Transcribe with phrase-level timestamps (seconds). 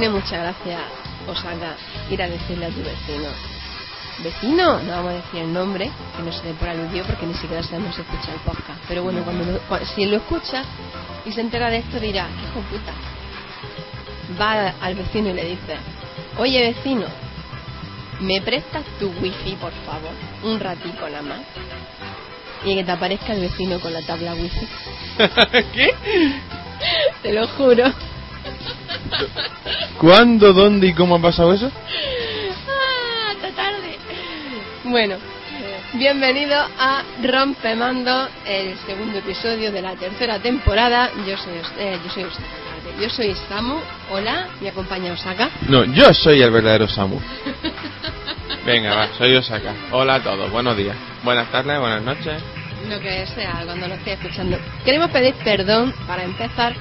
[0.00, 0.78] Tiene mucha gracia,
[1.28, 1.76] Osaka,
[2.10, 3.28] ir a decirle a tu vecino.
[4.24, 7.34] Vecino, no vamos a decir el nombre, que no se dé por aludido porque ni
[7.34, 8.80] siquiera sabemos si escucha el podcast.
[8.88, 10.62] Pero bueno, cuando lo- si lo escucha
[11.26, 12.92] y se entera de esto dirá, "¿Qué hijo puta.
[14.40, 15.76] Va al vecino y le dice,
[16.38, 17.04] oye vecino,
[18.20, 20.12] ¿me prestas tu wifi por favor?
[20.44, 21.40] Un ratico nada más.
[22.64, 24.66] Y que te aparezca el vecino con la tabla wifi.
[25.74, 25.94] ¿Qué?
[27.22, 27.84] Te lo juro.
[29.98, 31.70] ¿Cuándo, dónde y cómo ha pasado eso?
[32.68, 33.98] Ah, ¡Hasta tarde!
[34.84, 35.16] Bueno,
[35.94, 41.10] bienvenido a Rompemando, el segundo episodio de la tercera temporada.
[41.26, 42.26] Yo soy, eh, yo soy.
[43.00, 43.78] Yo soy Samu.
[44.10, 45.48] Hola, me acompaña Osaka.
[45.68, 47.18] No, yo soy el verdadero Samu.
[48.66, 49.72] Venga, va, soy Osaka.
[49.92, 50.96] Hola a todos, buenos días.
[51.22, 52.42] Buenas tardes, buenas noches.
[52.88, 54.58] Lo que sea, cuando lo esté escuchando.
[54.84, 56.74] Queremos pedir perdón para empezar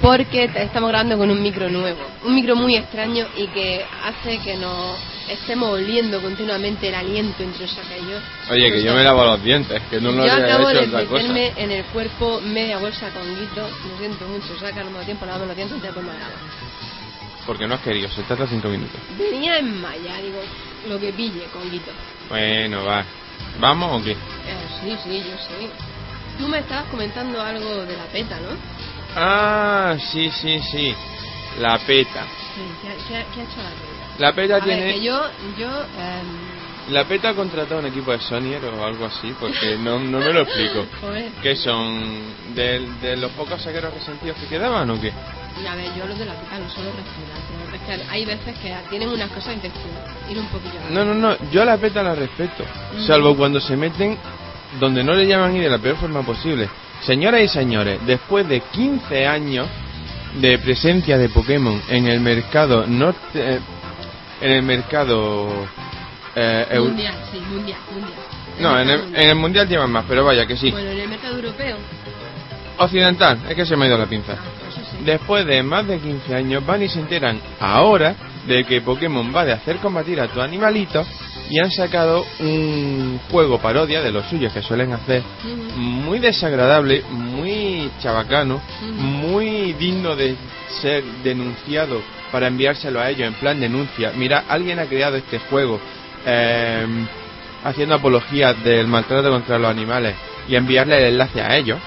[0.00, 2.00] porque estamos grabando con un micro nuevo.
[2.24, 4.96] Un micro muy extraño y que hace que nos
[5.28, 8.18] estemos oliendo continuamente el aliento entre Osaka y yo.
[8.50, 11.04] Oye, que yo me lavo los dientes, que no lo Yo acabo hecho de otra
[11.04, 11.28] cosa.
[11.28, 13.68] meterme en el cuerpo media bolsa con guito.
[13.68, 16.34] Lo siento mucho, saca no me da tiempo a lavarme los dientes después me grabo.
[17.46, 19.00] Porque no has querido, se trata cinco minutos.
[19.18, 20.40] Venía en malla, digo,
[20.88, 21.90] lo que pille con guito.
[22.28, 23.04] Bueno, va.
[23.58, 24.12] ¿Vamos o qué?
[24.12, 24.16] Eh,
[24.82, 25.68] sí, sí, yo sí.
[26.38, 28.50] Tú me estabas comentando algo de la peta, ¿no?
[29.16, 30.94] Ah, sí, sí, sí.
[31.60, 32.24] La peta.
[32.54, 34.18] Sí, ¿qué, ha- qué ha- qué ha hecho la peta?
[34.18, 34.82] La peta A tiene...
[34.84, 35.20] ver, que yo,
[35.58, 39.98] yo, em, La peta ha contratado un equipo de Sonyer o algo así, porque no,
[39.98, 40.86] no me lo explico.
[41.42, 42.54] ¿Qué son?
[42.54, 45.12] ¿De, de los pocos saqueros resentidos que quedaban o qué?
[45.68, 48.56] a ver, yo lo de la peta no suelo respirar, pero es que hay veces
[48.58, 49.66] que tienen unas cosas te
[50.30, 50.78] ir un poquillo.
[50.90, 52.64] No, no, no, yo a la peta la respeto.
[53.06, 54.16] Salvo cuando se meten
[54.78, 56.68] donde no le llaman ir de la peor forma posible.
[57.02, 59.68] Señoras y señores, después de 15 años
[60.40, 63.60] de presencia de Pokémon en el mercado norte, eh,
[64.40, 65.66] en el mercado
[66.34, 68.12] eh, Mundial, sí, mundial, mundial.
[68.60, 70.70] no, en el, mercado en el mundial llevan más, pero vaya que sí.
[70.70, 71.76] Bueno, en el mercado europeo.
[72.78, 74.34] Occidental, es que se me ha ido la pinza.
[74.34, 75.04] Ah, sí.
[75.04, 78.14] Después de más de 15 años van y se enteran ahora
[78.46, 81.04] de que Pokémon va de hacer combatir a tu animalito
[81.50, 85.22] y han sacado un juego parodia de los suyos que suelen hacer
[85.76, 90.36] muy desagradable, muy chabacano, muy digno de
[90.80, 92.00] ser denunciado
[92.30, 94.12] para enviárselo a ellos en plan denuncia.
[94.14, 95.80] Mira, alguien ha creado este juego
[96.26, 96.86] eh,
[97.64, 100.14] haciendo apología del maltrato contra los animales
[100.48, 101.78] y enviarle el enlace a ellos.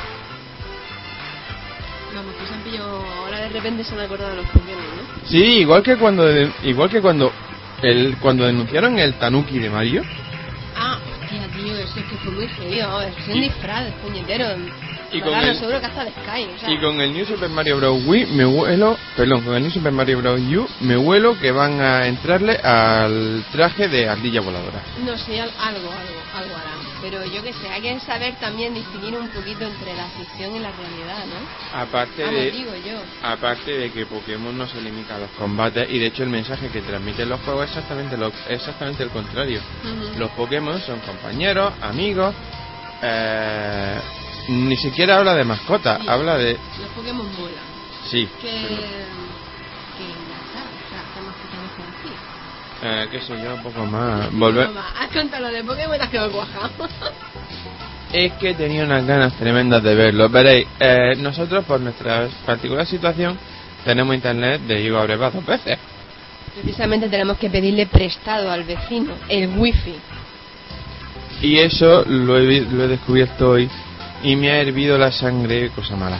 [2.15, 3.03] Vamos, que se han pillado.
[3.23, 5.27] Ahora de repente se han acordado de los ¿no?
[5.27, 6.27] Sí, igual que cuando
[6.63, 7.31] igual que cuando
[7.83, 10.03] el cuando denunciaron el Tanuki de Mario.
[10.75, 13.01] Ah, hostia, tío, eso es que fue muy feo.
[13.01, 14.45] Es un disfraz, puñetero.
[15.11, 16.43] Y con el- seguro que hasta de Sky.
[16.55, 18.01] O sea, Y con el New Super Mario Bros.
[18.05, 20.39] Wii me huelo, perdón, con el New Super Mario Bros.
[20.39, 24.81] U me huelo que van a entrarle al traje de ardilla voladora.
[25.05, 26.81] No sé, al- algo, algo, algo harán.
[27.01, 30.59] Pero yo que sé, hay que saber también distinguir un poquito entre la ficción y
[30.59, 31.79] la realidad, ¿no?
[31.79, 32.99] Aparte Vamos, de digo yo.
[33.23, 36.67] aparte de que Pokémon no se limita a los combates y de hecho el mensaje
[36.69, 39.61] que transmiten los juegos es exactamente lo exactamente el contrario.
[40.17, 42.35] Los Pokémon son compañeros, amigos,
[43.01, 43.95] eh,
[44.49, 46.07] ni siquiera habla de mascota, Sí.
[46.09, 47.63] habla de Los Pokémon vuelan.
[48.09, 48.47] sí, Que.
[48.49, 49.01] Que.
[52.83, 54.31] Eh, qué sé yo, un poco más.
[54.33, 54.67] Volver.
[54.99, 56.71] Has contado lo de Pokémon y te has quedado cuajado.
[58.11, 60.27] Es que tenía unas ganas tremendas de verlo.
[60.29, 63.37] Veréis, eh, nosotros por nuestra particular situación
[63.85, 65.77] tenemos internet de Igo Abreva dos veces.
[66.55, 69.95] Precisamente tenemos que pedirle prestado al vecino el wifi.
[71.41, 73.69] Y eso lo he, lo he descubierto hoy
[74.23, 76.19] y me ha hervido la sangre, cosa mala.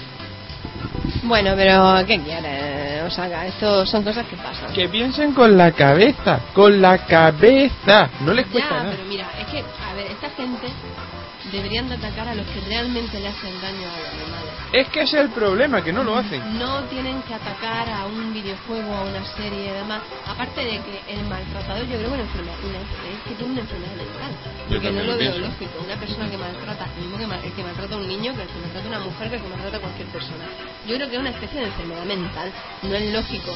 [1.24, 3.04] Bueno, pero ¿qué quieres?
[3.06, 4.74] O sea, esto son cosas que pasan.
[4.74, 8.10] Que piensen con la cabeza, con la cabeza.
[8.22, 8.92] No les cuesta Ya, nada.
[8.92, 10.68] pero mira, es que, a ver, esta gente
[11.52, 14.52] deberían de atacar a los que realmente le hacen daño a los animales.
[14.74, 16.58] Es que ese es el problema, que no lo hacen.
[16.58, 20.02] No tienen que atacar a un videojuego, a una serie y demás.
[20.28, 23.62] Aparte de que el maltratador, yo creo que una enfermedad, una, es que tiene una
[23.62, 24.32] enfermedad mental.
[24.70, 25.84] Yo Porque no lo lo veo lógico.
[25.84, 28.42] Una persona que maltrata, el mismo que, mal- el que maltrata a un niño, que
[28.44, 30.46] el que maltrata a una mujer, que el que maltrata a cualquier persona.
[30.88, 32.52] Yo creo que es una especie de enfermedad mental.
[32.84, 33.52] No es lógico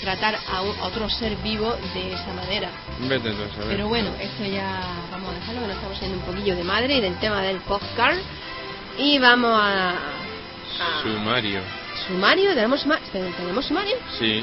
[0.00, 2.70] tratar a, un- a otro ser vivo de esa manera.
[3.00, 3.68] Vete tú a saber.
[3.68, 4.80] Pero bueno, esto ya
[5.10, 7.58] vamos a dejarlo, que nos estamos yendo un poquillo de madre y del tema del
[7.58, 8.20] podcast.
[8.98, 9.90] Y vamos a...
[9.90, 11.60] a Sumario.
[12.06, 13.96] sumario, tenemos, tenemos sumario.
[14.18, 14.42] Sí.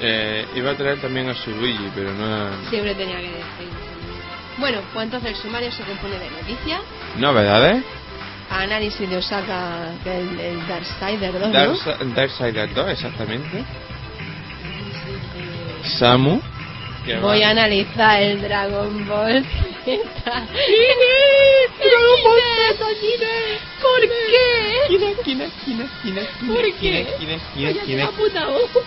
[0.00, 2.50] Eh, iba a traer también a su Luigi, pero no a...
[2.70, 3.68] Siempre tenía que decir.
[4.58, 6.80] Bueno, pues entonces el sumario se compone de noticias,
[7.16, 7.82] ¿Novedades?
[8.50, 11.72] análisis de Osaka, que es el, el Darksider 2, Dark,
[12.04, 12.14] ¿no?
[12.14, 13.64] Darksiders 2, exactamente.
[15.98, 16.40] Samu.
[17.20, 19.44] Voy a analizar el Dragon Ball
[19.84, 20.00] Z.
[21.78, 22.40] Dragon Ball
[22.78, 23.26] Z,
[23.80, 24.84] ¿Por qué?
[24.84, 27.06] Esquina, esquina, esquina, esquina, ¿Por qué?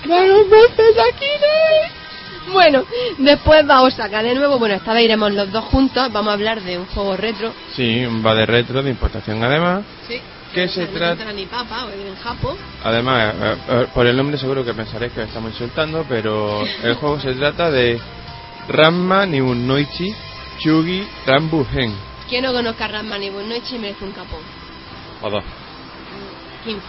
[0.06, 1.96] Dragon Ball Z, esquina.
[2.54, 2.86] Bueno,
[3.18, 4.60] después va Osaka de nuevo.
[4.60, 6.12] Bueno, esta vez iremos los dos juntos.
[6.12, 7.54] Vamos a hablar de un juego retro.
[7.76, 9.84] Sí, va de retro, de importación además.
[10.08, 10.22] Sí.
[10.56, 11.34] ¿Qué se trata?
[11.34, 12.58] ni papa, en Japón.
[12.82, 17.20] Además, eh, eh, por el nombre seguro que pensaréis que estamos insultando, pero el juego
[17.20, 18.00] se trata de
[18.70, 20.16] Ramma Nibunoichi
[20.60, 21.94] Chugi Rambuhen.
[22.30, 24.40] Quien no conozca Ranma ni Noche merece un capón.
[25.22, 25.44] O dos.
[26.64, 26.82] 15.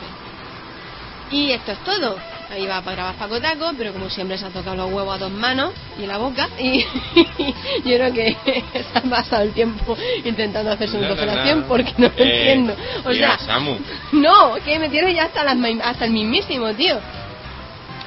[1.33, 2.17] Y esto es todo.
[2.49, 5.19] Ahí va para grabar Paco Taco, pero como siempre se ha tocado los huevos a
[5.19, 6.49] dos manos y la boca.
[6.59, 6.81] Y
[7.85, 8.37] yo creo que
[8.93, 11.67] se ha pasado el tiempo intentando hacerse una No, operación no.
[11.67, 12.77] porque no lo Eh, entiendo.
[13.05, 13.77] O sea, Samu.
[14.13, 16.99] no, que me tiene ya hasta, las, hasta el mismísimo, tío.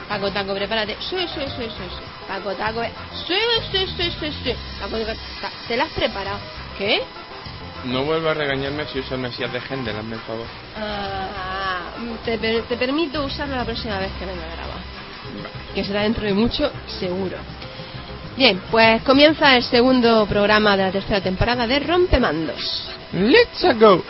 [0.08, 0.96] Paco Taco, prepárate.
[1.02, 2.04] Sí, sí, sí, sí, sí.
[2.28, 2.82] Paco Taco,
[3.28, 3.36] sí,
[3.72, 4.54] sí, sí, sí, sí.
[4.80, 6.38] Paco Taco, ta- ¿te la has preparado?
[6.78, 7.02] ¿Qué?
[7.86, 10.46] No vuelvas a regañarme si uso el Mesías de Händel, hazme el favor.
[10.78, 11.81] Ah,
[12.26, 14.80] te, per- te permito usarlo la próxima vez que venga a grabar.
[15.74, 17.38] Que será dentro de mucho, seguro.
[18.36, 22.90] Bien, pues comienza el segundo programa de la tercera temporada de Rompemandos.
[23.14, 24.04] ¡Let's go!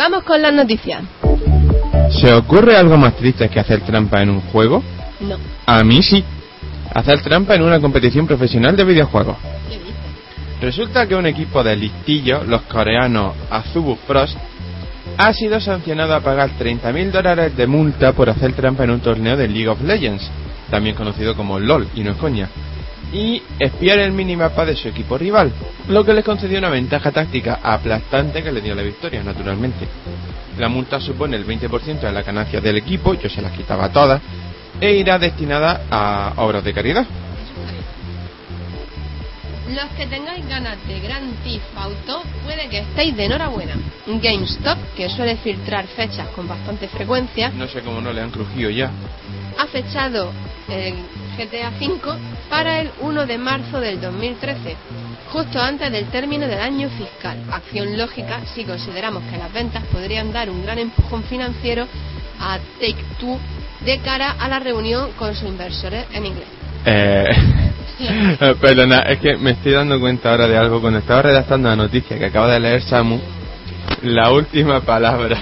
[0.00, 1.02] Vamos con las noticias.
[2.22, 4.82] ¿Se ocurre algo más triste que hacer trampa en un juego?
[5.20, 5.36] No.
[5.66, 6.24] A mí sí.
[6.94, 9.36] Hacer trampa en una competición profesional de videojuegos.
[9.68, 9.94] ¿Qué dices?
[10.62, 14.38] Resulta que un equipo de listillos, los coreanos Azubu Frost,
[15.18, 19.36] ha sido sancionado a pagar 30.000 dólares de multa por hacer trampa en un torneo
[19.36, 20.30] de League of Legends,
[20.70, 22.48] también conocido como LOL, y no es coña,
[23.12, 25.52] y espiar el minimapa de su equipo rival,
[25.88, 29.86] lo que les concedió una ventaja táctica aplastante que le dio la victoria, naturalmente.
[30.58, 34.20] La multa supone el 20% de la ganancia del equipo, yo se las quitaba todas,
[34.80, 37.06] e irá destinada a obras de caridad.
[39.74, 43.74] Los que tengáis ganas de Grand Theft Auto, puede que estéis de enhorabuena.
[44.06, 48.68] GameStop, que suele filtrar fechas con bastante frecuencia, No sé cómo no le han crujido
[48.70, 48.90] ya.
[49.56, 50.32] ha fechado
[50.68, 50.94] el
[51.40, 52.00] GTA V
[52.50, 54.76] para el 1 de marzo del 2013,
[55.32, 57.38] justo antes del término del año fiscal.
[57.50, 61.86] Acción lógica si consideramos que las ventas podrían dar un gran empujón financiero
[62.38, 63.38] a Take Two
[63.86, 66.48] de cara a la reunión con sus inversores en inglés.
[66.84, 67.24] Eh,
[68.00, 70.82] eh, perdona, es que me estoy dando cuenta ahora de algo.
[70.82, 73.18] Cuando estaba redactando la noticia que acaba de leer Samu,
[74.02, 75.38] la última palabra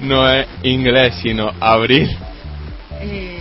[0.00, 2.08] no es inglés, sino abril.
[3.00, 3.39] Eh,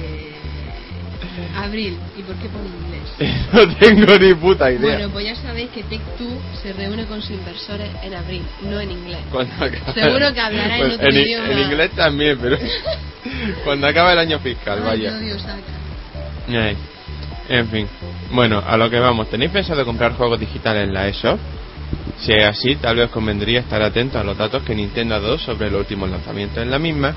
[1.69, 3.45] abril, ¿y por qué por inglés?
[3.53, 4.97] no tengo ni puta idea.
[4.97, 8.91] Bueno, pues ya sabéis que Two se reúne con sus inversores en abril, no en
[8.91, 9.19] inglés.
[9.93, 11.51] Seguro que hablará en Bueno, otro en, idioma.
[11.51, 12.57] en inglés también, pero
[13.63, 15.13] cuando acaba el año fiscal, Ay, vaya.
[17.49, 17.88] En fin.
[18.31, 19.29] Bueno, a lo que vamos.
[19.29, 21.39] ¿Tenéis pensado comprar juegos digitales en la eShop?
[22.19, 25.39] Si es así, tal vez convendría estar atentos a los datos que Nintendo ha dado
[25.39, 27.15] sobre los últimos lanzamientos en la misma,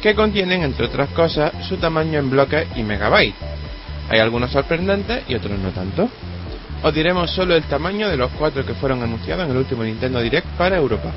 [0.00, 3.34] que contienen, entre otras cosas, su tamaño en bloques y megabytes.
[4.08, 6.08] Hay algunos sorprendentes y otros no tanto.
[6.82, 10.20] Os diremos solo el tamaño de los cuatro que fueron anunciados en el último Nintendo
[10.20, 11.10] Direct para Europa.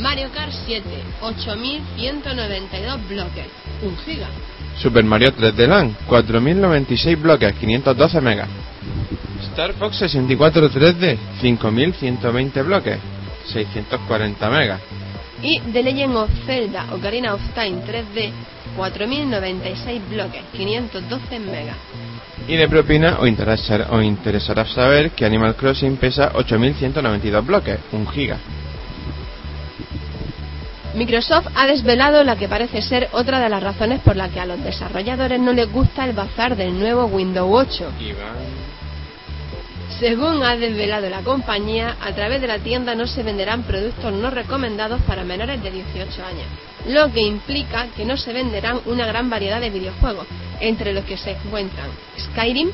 [0.00, 0.84] Mario Kart 7,
[1.20, 3.46] 8192 bloques,
[3.82, 4.28] 1 giga.
[4.80, 8.48] Super Mario 3D Land, 4096 bloques, 512 megas.
[9.50, 12.98] Star Fox 64 3D, 5120 bloques,
[13.52, 14.80] 640 megas.
[15.42, 18.32] Y The Legend of Zelda Ocarina of Time 3D,
[18.76, 21.76] 4096 bloques, 512 megas.
[22.48, 28.06] Y de propina os interesará, os interesará saber que Animal Crossing pesa 8192 bloques, 1
[28.06, 28.38] giga.
[30.94, 34.46] Microsoft ha desvelado la que parece ser otra de las razones por la que a
[34.46, 37.92] los desarrolladores no les gusta el bazar del nuevo Windows 8.
[39.98, 44.30] Según ha desvelado la compañía, a través de la tienda no se venderán productos no
[44.30, 46.46] recomendados para menores de 18 años,
[46.88, 50.26] lo que implica que no se venderán una gran variedad de videojuegos,
[50.60, 52.70] entre los que se encuentran Skyrim,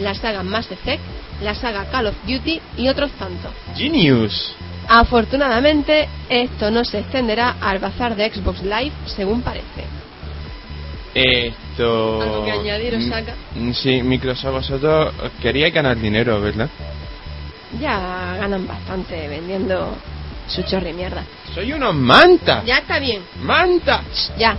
[0.00, 1.02] la saga Mass Effect,
[1.42, 3.52] la saga Call of Duty y otros tantos.
[3.76, 4.54] Genius.
[4.88, 9.84] Afortunadamente, esto no se extenderá al bazar de Xbox Live, según parece.
[11.72, 12.20] Esto.
[12.22, 13.34] ¿Algo que añadir, Osaka?
[13.54, 16.68] Mm, Sí, Microsoft, vosotros queríais ganar dinero, ¿verdad?
[17.80, 19.96] Ya ganan bastante vendiendo
[20.46, 21.24] su chorri mierda.
[21.54, 22.62] Soy unos manta.
[22.64, 24.02] Ya está bien, Manta.
[24.38, 24.56] ya.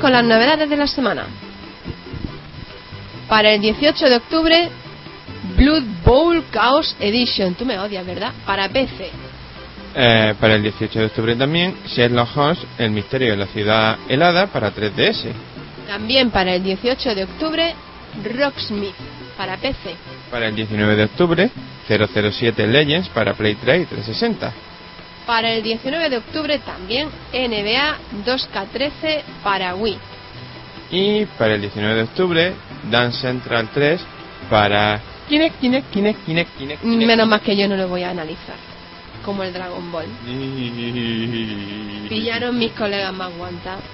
[0.00, 1.26] Con las novedades de la semana.
[3.28, 4.68] Para el 18 de octubre,
[5.56, 7.54] Blood Bowl Chaos Edition.
[7.54, 8.32] Tú me odias, ¿verdad?
[8.44, 9.10] Para PC.
[9.94, 14.46] Eh, para el 18 de octubre también, Sherlock Holmes, El misterio de la ciudad helada
[14.46, 15.32] para 3DS.
[15.86, 17.74] También para el 18 de octubre,
[18.36, 18.94] Rocksmith.
[19.36, 19.94] Para PC.
[20.30, 21.50] Para el 19 de octubre,
[21.88, 24.52] 007 Legends para Play 3 y 360.
[25.26, 29.98] Para el 19 de octubre también NBA 2K13 para Wii.
[30.90, 32.52] Y para el 19 de octubre,
[32.90, 34.00] Dance Central 3
[34.48, 36.82] para Kinect, Kinect, Kinect, Kinect, Kinect.
[36.82, 37.06] Kinect.
[37.06, 38.56] Menos más que yo no lo voy a analizar.
[39.24, 40.06] Como el Dragon Ball.
[42.08, 43.84] Pillaron mis colegas más guantados.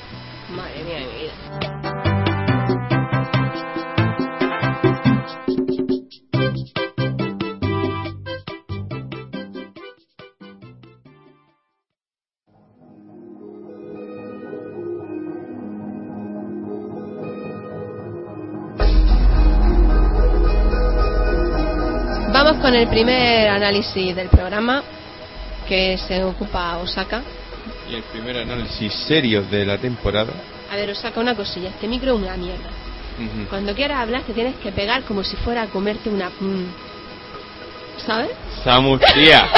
[0.50, 2.05] Madre mía de mi vida.
[22.76, 24.82] El primer análisis del programa
[25.66, 27.22] que se ocupa Osaka.
[27.90, 30.32] Y el primer análisis serio de la temporada.
[30.70, 31.70] A ver, Osaka, una cosilla.
[31.70, 32.68] Este micro es una mierda.
[33.48, 36.28] Cuando quieras hablar te tienes que pegar como si fuera a comerte una...
[36.28, 36.66] mm,
[38.04, 38.30] ¿Sabes?
[38.62, 39.48] Samus, tía.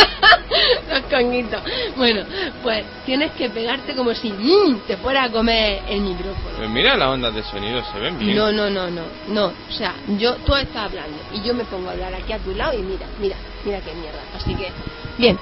[1.23, 1.61] Los.
[1.97, 2.23] Bueno,
[2.63, 6.57] pues tienes que pegarte como si mm, te fuera a comer el micrófono.
[6.57, 8.37] Pues mira las ondas de sonido, se ven bien.
[8.37, 9.47] No, no, no, no, no.
[9.47, 12.55] O sea, yo, tú estás hablando y yo me pongo a hablar aquí a tu
[12.55, 14.21] lado y mira, mira, mira qué mierda.
[14.37, 14.71] Así que,
[15.19, 15.39] bien.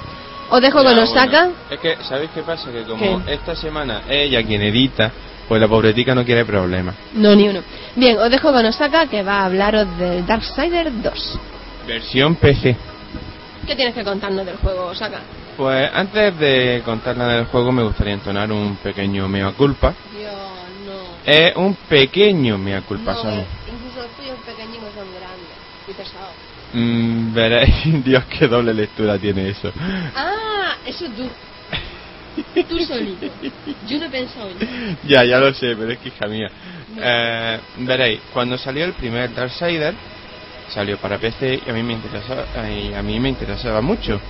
[0.48, 1.40] Os dejo Ya, con Osaka.
[1.46, 2.70] bueno, es que, ¿sabéis qué pasa?
[2.70, 3.34] Que como ¿Qué?
[3.34, 5.10] esta semana ella quien edita,
[5.48, 6.94] pues la pobretica no quiere problemas.
[7.14, 7.60] No, ni uno.
[7.96, 11.38] Bien, os dejo con Osaka que va a hablaros del Darksider 2.
[11.88, 12.76] Versión PC.
[13.66, 15.18] ¿Qué tienes que contarnos del juego, Osaka?
[15.56, 19.94] Pues antes de contar nada del juego me gustaría entonar un pequeño mea culpa.
[20.16, 20.32] Dios,
[20.86, 21.32] no.
[21.32, 23.44] Es un pequeño mea culpa, No, Samu.
[23.66, 25.56] incluso los tuyos pequeñitos son grandes
[25.88, 26.34] y pesados.
[26.74, 29.72] Mm, veréis, Dios, qué doble lectura tiene eso.
[30.14, 31.26] Ah, eso tú.
[32.68, 33.26] Tú solito.
[33.88, 36.50] Yo no he pensado en ya, ya lo sé, pero es que hija mía.
[36.98, 39.94] Eh, veréis, cuando salió el primer Darksider,
[40.68, 44.20] salió para PC y a mí me interesaba, y a mí me interesaba mucho.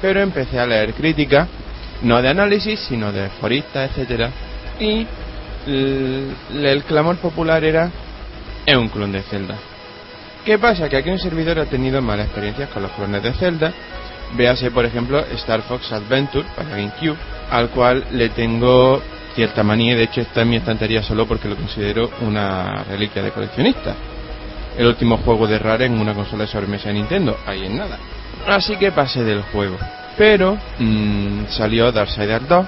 [0.00, 1.48] Pero empecé a leer críticas,
[2.02, 4.30] no de análisis, sino de foristas, etcétera,
[4.78, 5.06] y
[5.66, 7.90] el, clamor popular era
[8.64, 9.56] es un clon de Zelda.
[10.44, 10.88] ¿Qué pasa?
[10.88, 13.72] Que aquí un servidor ha tenido malas experiencias con los clones de Zelda.
[14.36, 17.16] Véase, por ejemplo, Star Fox Adventure para GameCube,
[17.50, 19.02] al cual le tengo
[19.34, 19.96] cierta manía.
[19.96, 23.94] De hecho, está en mi estantería solo porque lo considero una reliquia de coleccionista.
[24.78, 27.98] El último juego de Rare en una consola de sobremesa de Nintendo, ahí en nada.
[28.46, 29.76] Así que pasé del juego.
[30.16, 32.66] Pero mm, salió Darksider 2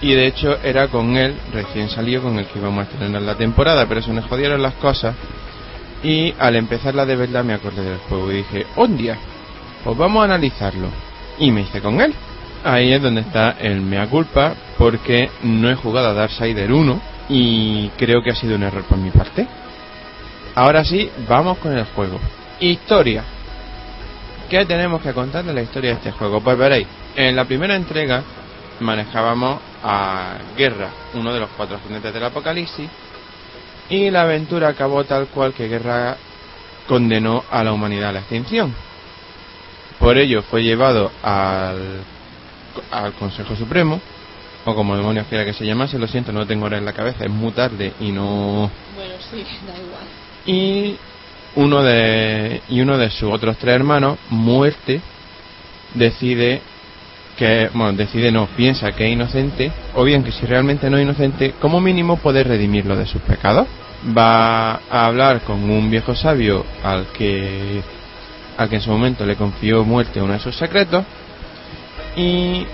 [0.00, 3.36] y de hecho era con él, recién salió, con el que íbamos a estrenar la
[3.36, 5.14] temporada, pero se me jodieron las cosas.
[6.02, 9.16] Y al empezarla de verdad me acordé del juego y dije, ¡un día!
[9.82, 10.88] Pues vamos a analizarlo.
[11.38, 12.14] Y me hice con él.
[12.64, 17.88] Ahí es donde está el mea culpa, porque no he jugado a Darksider 1 y
[17.96, 19.46] creo que ha sido un error por mi parte.
[20.54, 22.20] Ahora sí, vamos con el juego.
[22.60, 23.24] Historia.
[24.54, 26.40] ¿Qué tenemos que contar de la historia de este juego?
[26.40, 28.22] Pues veréis, en la primera entrega
[28.78, 32.88] manejábamos a Guerra, uno de los cuatro jinetes del apocalipsis,
[33.90, 36.16] y la aventura acabó tal cual que Guerra
[36.86, 38.72] condenó a la humanidad a la extinción.
[39.98, 42.02] Por ello fue llevado al,
[42.92, 44.00] al Consejo Supremo,
[44.66, 46.92] o como demonios quiera que se llamase, lo siento, no lo tengo ahora en la
[46.92, 50.04] cabeza, es muy tarde y no Bueno, sí, da igual.
[50.46, 50.96] y
[51.56, 55.00] uno de y uno de sus otros tres hermanos muerte
[55.94, 56.60] decide
[57.36, 61.04] que, bueno, decide no, piensa que es inocente, o bien que si realmente no es
[61.04, 63.66] inocente, como mínimo puede redimirlo de sus pecados.
[64.16, 67.82] Va a hablar con un viejo sabio al que,
[68.56, 71.04] al que en su momento le confió muerte uno de sus secretos,
[72.16, 72.66] y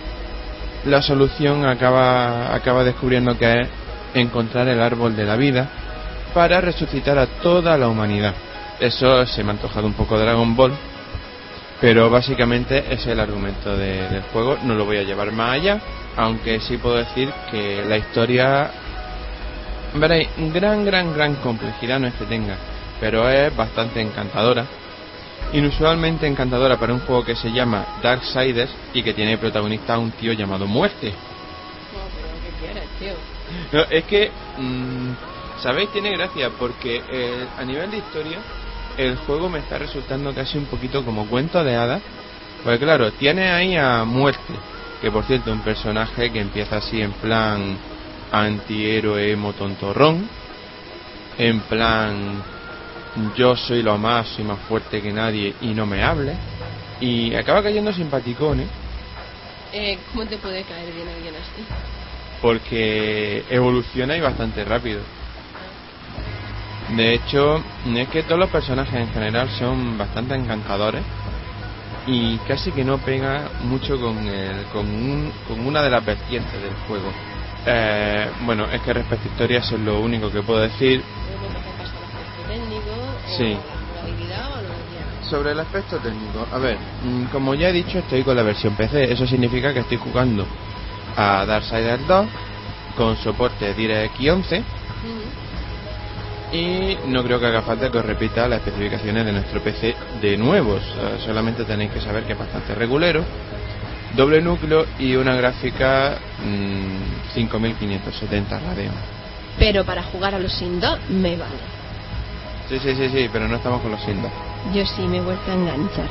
[0.86, 3.68] la solución acaba, acaba descubriendo que es
[4.14, 5.68] encontrar el árbol de la vida
[6.34, 8.34] para resucitar a toda la humanidad.
[8.80, 10.72] Eso se me ha antojado un poco Dragon Ball,
[11.80, 14.58] pero básicamente es el argumento de- del juego.
[14.64, 15.80] No lo voy a llevar más allá,
[16.16, 18.70] aunque sí puedo decir que la historia,
[19.94, 22.56] veréis, gran, gran, gran complejidad no es que tenga,
[23.00, 24.64] pero es bastante encantadora.
[25.52, 30.12] Inusualmente encantadora para un juego que se llama Darksiders y que tiene protagonista a un
[30.12, 31.08] tío llamado Muerte.
[31.92, 33.14] No, pero ¿qué quieres, tío?
[33.72, 35.12] No, es que, mm,
[35.60, 35.90] ¿sabéis?
[35.90, 38.38] Tiene gracia porque eh, a nivel de historia
[39.06, 42.02] el juego me está resultando casi un poquito como cuento de hadas.
[42.62, 44.54] Porque claro, tiene ahí a Muerte,
[45.00, 47.76] que por cierto un personaje que empieza así en plan
[48.30, 50.28] antihéroe emo tontorrón,
[51.38, 52.42] en plan
[53.36, 56.34] yo soy lo más, soy más fuerte que nadie y no me hable,
[57.00, 58.66] y acaba cayendo simpaticón, ¿eh?
[59.72, 61.64] Eh, ¿Cómo te puede caer bien alguien así?
[62.40, 65.00] porque evoluciona y bastante rápido.
[66.96, 67.62] De hecho,
[67.94, 71.02] es que todos los personajes en general son bastante encantadores
[72.06, 76.52] y casi que no pega mucho con, el, con, un- con una de las vertientes
[76.60, 77.12] del juego.
[77.66, 81.02] Eh, bueno, es que respecto a historia eso es lo único que puedo decir.
[81.02, 82.50] O
[83.36, 83.56] Sí.
[85.28, 88.74] Sobre el aspecto técnico, a ver, mm, como ya he dicho, estoy con la versión
[88.74, 89.12] PC.
[89.12, 90.44] Eso significa que estoy jugando
[91.16, 92.26] a Darksiders 2
[92.96, 94.64] con soporte DirectX 11 Ujú.
[96.52, 100.36] Y no creo que haga falta que os repita las especificaciones de nuestro PC de
[100.36, 100.82] nuevos.
[100.82, 103.24] Eh, solamente tenéis que saber que es bastante regulero,
[104.16, 108.94] doble núcleo y una gráfica mm, 5570 Radeon.
[109.58, 111.80] Pero para jugar a los Sin 2 me vale.
[112.68, 114.32] Sí, sí, sí, sí, pero no estamos con los Sindas.
[114.72, 116.06] Yo sí me he vuelto a enganchar.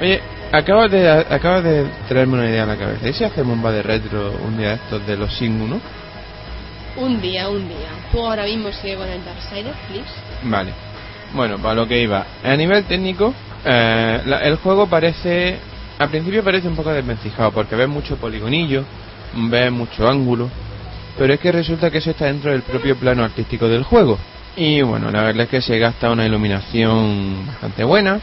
[0.00, 0.20] Oye,
[0.52, 3.08] acabas de, acabas de traerme una idea a la cabeza.
[3.08, 5.80] ¿Y si hacemos un va de retro un día de estos de los Sin 1?
[6.96, 7.90] Un día, un día.
[8.10, 10.10] Tú ahora mismo sigue con el Darksiders, please.
[10.44, 10.72] Vale.
[11.34, 12.24] Bueno, para lo que iba.
[12.42, 15.58] A nivel técnico, eh, el juego parece.
[15.98, 18.84] Al principio parece un poco desvencijado porque ves mucho poligonillo,
[19.34, 20.50] ves mucho ángulo,
[21.18, 24.18] pero es que resulta que eso está dentro del propio plano artístico del juego.
[24.56, 28.20] Y bueno, la verdad es que se gasta una iluminación bastante buena,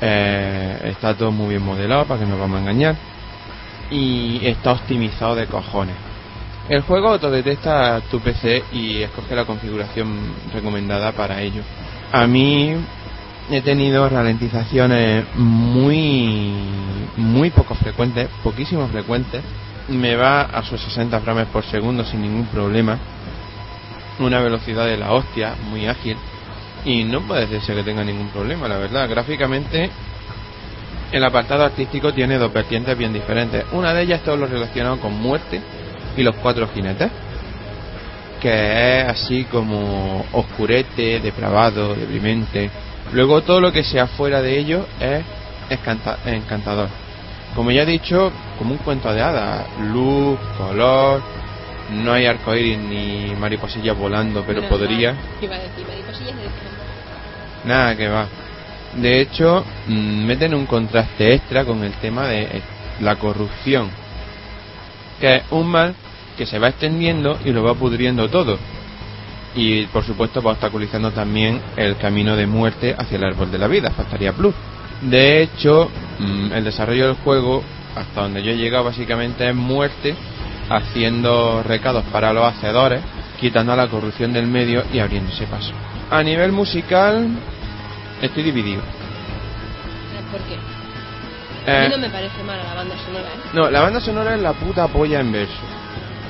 [0.00, 2.96] eh, está todo muy bien modelado para que no vamos a engañar,
[3.90, 6.09] y está optimizado de cojones.
[6.70, 10.20] El juego autodetecta tu PC y escoge la configuración
[10.54, 11.62] recomendada para ello.
[12.12, 12.76] A mí
[13.50, 16.52] he tenido ralentizaciones muy
[17.16, 19.42] muy poco frecuentes, poquísimo frecuentes.
[19.88, 22.96] Me va a sus 60 frames por segundo sin ningún problema.
[24.20, 26.16] Una velocidad de la hostia, muy ágil.
[26.84, 29.08] Y no puede decirse que tenga ningún problema, la verdad.
[29.08, 29.90] Gráficamente,
[31.10, 33.64] el apartado artístico tiene dos vertientes bien diferentes.
[33.72, 35.60] Una de ellas es todo lo relacionado con muerte
[36.16, 37.10] y los cuatro jinetes
[38.40, 42.70] que es así como oscurete, depravado, deprimente.
[43.12, 45.22] Luego todo lo que sea fuera de ello es
[46.26, 46.88] encantador.
[47.54, 51.20] Como ya he dicho, como un cuento de hadas, luz, color,
[51.92, 55.14] no hay arcoíris ni mariposillas volando, pero podría.
[55.40, 57.68] Iba a decir, mariposillas de.
[57.68, 58.26] Nada que va.
[58.96, 62.62] De hecho, mm, meten un contraste extra con el tema de eh,
[63.00, 63.90] la corrupción,
[65.20, 65.94] que es un mal
[66.36, 68.58] que se va extendiendo y lo va pudriendo todo.
[69.54, 73.66] Y por supuesto va obstaculizando también el camino de muerte hacia el árbol de la
[73.66, 74.54] vida, faltaría plus.
[75.02, 77.62] De hecho, mm, el desarrollo del juego,
[77.96, 80.14] hasta donde yo he llegado básicamente es muerte,
[80.68, 83.00] haciendo recados para los hacedores,
[83.40, 85.72] quitando la corrupción del medio y abriéndose paso.
[86.10, 87.28] A nivel musical,
[88.22, 88.99] estoy dividido.
[91.66, 93.50] Eh, A mí no me parece mala la banda sonora, ¿eh?
[93.52, 95.60] No, la banda sonora es la puta polla en verso.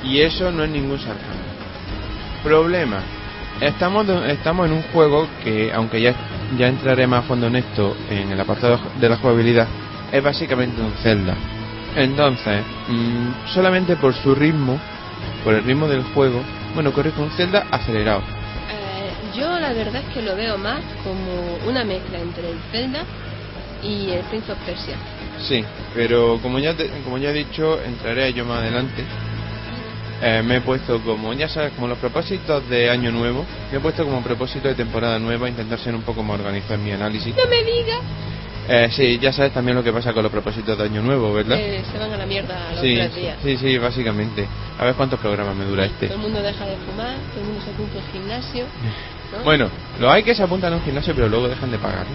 [0.03, 1.41] Y eso no es ningún sarcasmo.
[2.43, 2.99] Problema.
[3.59, 6.15] Estamos, estamos en un juego que, aunque ya,
[6.57, 9.67] ya entraré más a fondo en esto, en el apartado de la jugabilidad,
[10.11, 11.35] es básicamente un Zelda.
[11.95, 14.79] Entonces, mm, solamente por su ritmo,
[15.43, 16.41] por el ritmo del juego,
[16.73, 18.21] bueno, corre con un Zelda acelerado.
[18.21, 23.03] Eh, yo la verdad es que lo veo más como una mezcla entre el Zelda
[23.83, 24.95] y el Prince of Persia.
[25.39, 25.63] Sí,
[25.95, 29.03] pero como ya, te- como ya he dicho, entraré ello más adelante.
[30.23, 33.81] Eh, me he puesto como, ya sabes, como los propósitos de año nuevo, me he
[33.81, 37.35] puesto como propósito de temporada nueva intentar ser un poco más organizado en mi análisis.
[37.35, 37.99] ¡No me digas!
[38.69, 41.57] Eh, sí, ya sabes también lo que pasa con los propósitos de Año Nuevo, ¿verdad?
[41.59, 43.37] Eh, se van a la mierda los sí, tres días.
[43.43, 44.47] sí, sí, básicamente.
[44.77, 46.05] A ver cuántos programas me dura este.
[46.07, 48.65] Todo el mundo deja de fumar, todo el mundo se apunta al gimnasio.
[49.35, 49.43] ¿no?
[49.43, 52.05] Bueno, lo hay que se apuntan a un gimnasio, pero luego dejan de pagar.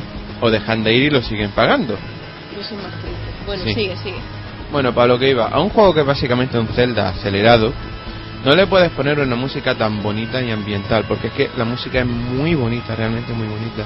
[0.40, 1.98] O dejan de ir y lo siguen pagando.
[2.56, 3.44] Yo soy más triste.
[3.44, 3.74] Bueno, Sí.
[3.74, 4.16] sigue, sigue.
[4.72, 7.72] Bueno, para lo que iba, a un juego que es básicamente un Zelda acelerado,
[8.44, 12.00] no le puedes poner una música tan bonita y ambiental, porque es que la música
[12.00, 13.84] es muy bonita, realmente muy bonita.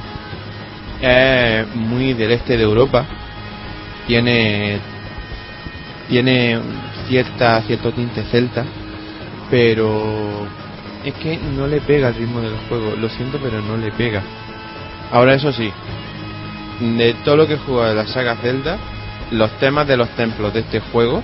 [1.01, 3.05] Es muy del este de Europa,
[4.07, 4.79] tiene
[6.09, 6.59] tiene
[7.09, 8.65] cierta cierto tinte celta,
[9.51, 10.47] pero
[11.05, 13.93] es que no le pega el ritmo de los juegos, lo siento, pero no le
[13.93, 14.23] pega.
[15.13, 15.73] Ahora eso sí,
[16.81, 18.79] de todo lo que he jugado de la saga Zelda,
[19.31, 21.23] los temas de los templos de este juego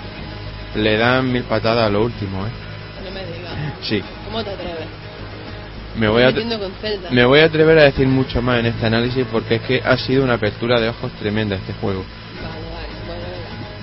[0.75, 2.51] le dan mil patadas a lo último, ¿eh?
[3.05, 3.53] No me digas.
[3.83, 4.03] Sí.
[4.27, 4.87] ¿Cómo te atreves?
[5.97, 6.33] Me voy, a,
[7.11, 9.97] me voy a atrever a decir mucho más en este análisis porque es que ha
[9.97, 12.05] sido una apertura de ojos tremenda este juego.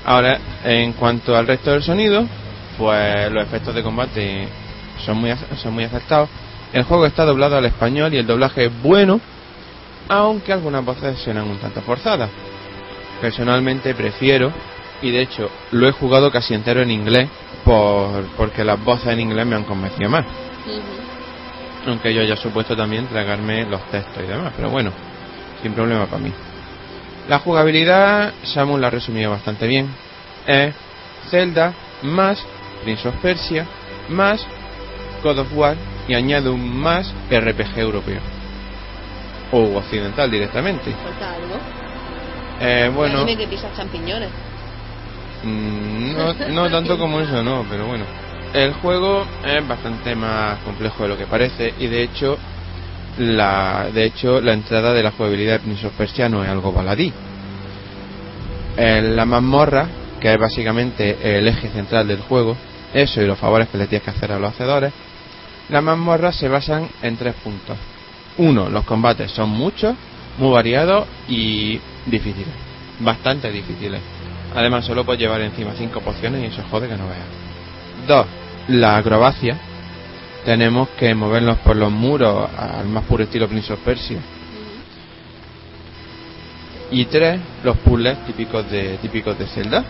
[0.05, 2.27] Ahora, en cuanto al resto del sonido,
[2.77, 4.47] pues los efectos de combate
[5.03, 6.29] son muy, son muy acertados.
[6.71, 9.19] El juego está doblado al español y el doblaje es bueno,
[10.09, 12.29] aunque algunas voces suenan un tanto forzadas.
[13.21, 14.51] Personalmente prefiero,
[15.01, 17.29] y de hecho lo he jugado casi entero en inglés,
[17.63, 20.25] por, porque las voces en inglés me han convencido más.
[21.87, 24.91] Aunque yo haya supuesto también tragarme los textos y demás, pero bueno,
[25.61, 26.31] sin problema para mí.
[27.27, 29.87] La jugabilidad, Samus la ha resumido bastante bien.
[30.45, 30.73] Es
[31.29, 32.43] Zelda más
[32.83, 33.65] Prince of Persia
[34.09, 34.45] más
[35.23, 38.42] God of War y añade un más RPG europeo.
[39.53, 40.91] O occidental directamente.
[40.91, 41.55] Falta algo.
[42.59, 44.29] Eh, bueno, Dime que pisas champiñones.
[45.43, 48.05] Mm, no, no tanto como eso, no, pero bueno.
[48.53, 52.37] El juego es bastante más complejo de lo que parece y de hecho
[53.17, 56.71] la de hecho la entrada de la jugabilidad de Prince of Persia no es algo
[56.71, 57.11] baladí.
[58.77, 59.87] En la mazmorra,
[60.19, 62.55] que es básicamente el eje central del juego,
[62.93, 64.93] eso y los favores que le tienes que hacer a los hacedores,
[65.69, 67.77] las mazmorras se basan en tres puntos.
[68.37, 69.95] Uno, los combates son muchos,
[70.37, 72.53] muy variados y difíciles.
[72.99, 74.01] Bastante difíciles.
[74.55, 78.07] Además, solo puedes llevar encima cinco pociones y eso jode que no veas.
[78.07, 78.25] Dos,
[78.67, 79.57] la acrobacia.
[80.45, 84.19] Tenemos que movernos por los muros al más puro estilo Prince of Persia.
[86.91, 89.83] Y tres, los puzzles típicos de típicos de Zelda.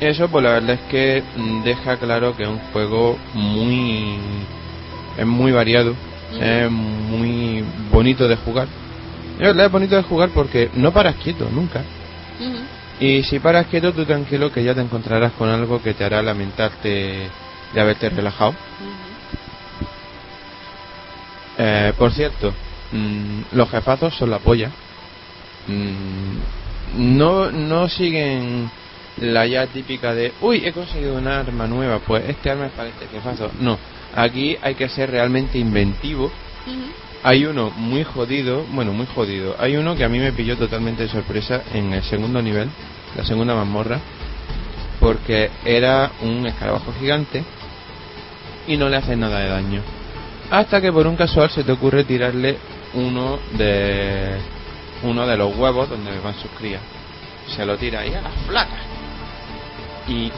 [0.00, 1.22] Eso, pues la verdad es que
[1.64, 4.18] deja claro que es un juego muy.
[5.16, 5.94] es muy variado.
[6.40, 8.68] Es muy bonito de jugar.
[9.34, 11.82] Es verdad, es bonito de jugar porque no paras quieto, nunca.
[12.98, 16.22] Y si paras quieto, tú tranquilo que ya te encontrarás con algo que te hará
[16.22, 17.28] lamentarte
[17.74, 18.54] de haberte relajado.
[21.58, 22.52] Eh, por cierto,
[22.92, 24.70] mm, los jefazos son la polla.
[25.66, 28.70] Mm, no, no siguen
[29.18, 32.88] la ya típica de, uy, he conseguido un arma nueva, pues este arma es para
[32.88, 33.50] este jefazo.
[33.60, 33.78] No,
[34.16, 36.32] aquí hay que ser realmente inventivo.
[37.22, 39.56] Hay uno muy jodido, bueno, muy jodido.
[39.58, 42.68] Hay uno que a mí me pilló totalmente de sorpresa en el segundo nivel,
[43.16, 44.00] la segunda mazmorra,
[45.00, 47.44] porque era un escarabajo gigante
[48.66, 49.82] y no le hace nada de daño.
[50.50, 52.56] Hasta que por un casual se te ocurre tirarle
[52.94, 54.36] uno de
[55.02, 56.80] uno de los huevos donde van sus crías.
[57.54, 58.76] Se lo tira ahí a la flaca.
[60.08, 60.30] Y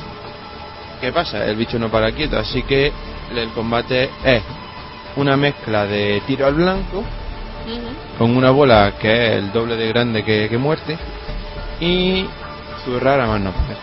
[1.00, 1.44] ¿qué pasa?
[1.44, 2.92] El bicho no para quieto, así que
[3.34, 4.42] el combate es
[5.16, 7.04] una mezcla de tiro al blanco
[8.16, 10.96] con una bola que es el doble de grande que, que muerte
[11.80, 12.26] y
[12.84, 13.76] zurrar a más no poder.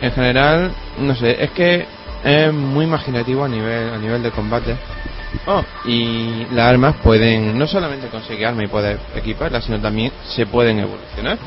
[0.00, 1.86] En general, no sé, es que
[2.22, 4.76] es muy imaginativo a nivel a nivel de combate.
[5.46, 10.46] Oh, y las armas pueden no solamente conseguir armas y poder equiparlas, sino también se
[10.46, 11.38] pueden evolucionar.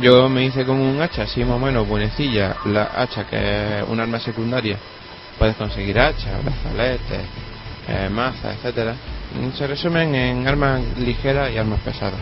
[0.00, 3.84] Yo me hice con un hacha así más o menos buenecilla, la hacha que es
[3.88, 4.76] un arma secundaria.
[5.40, 7.22] Puedes conseguir hacha, brazaletes,
[7.88, 8.94] eh, mazas, etcétera.
[9.56, 12.20] Se resumen en armas ligeras y armas pesadas.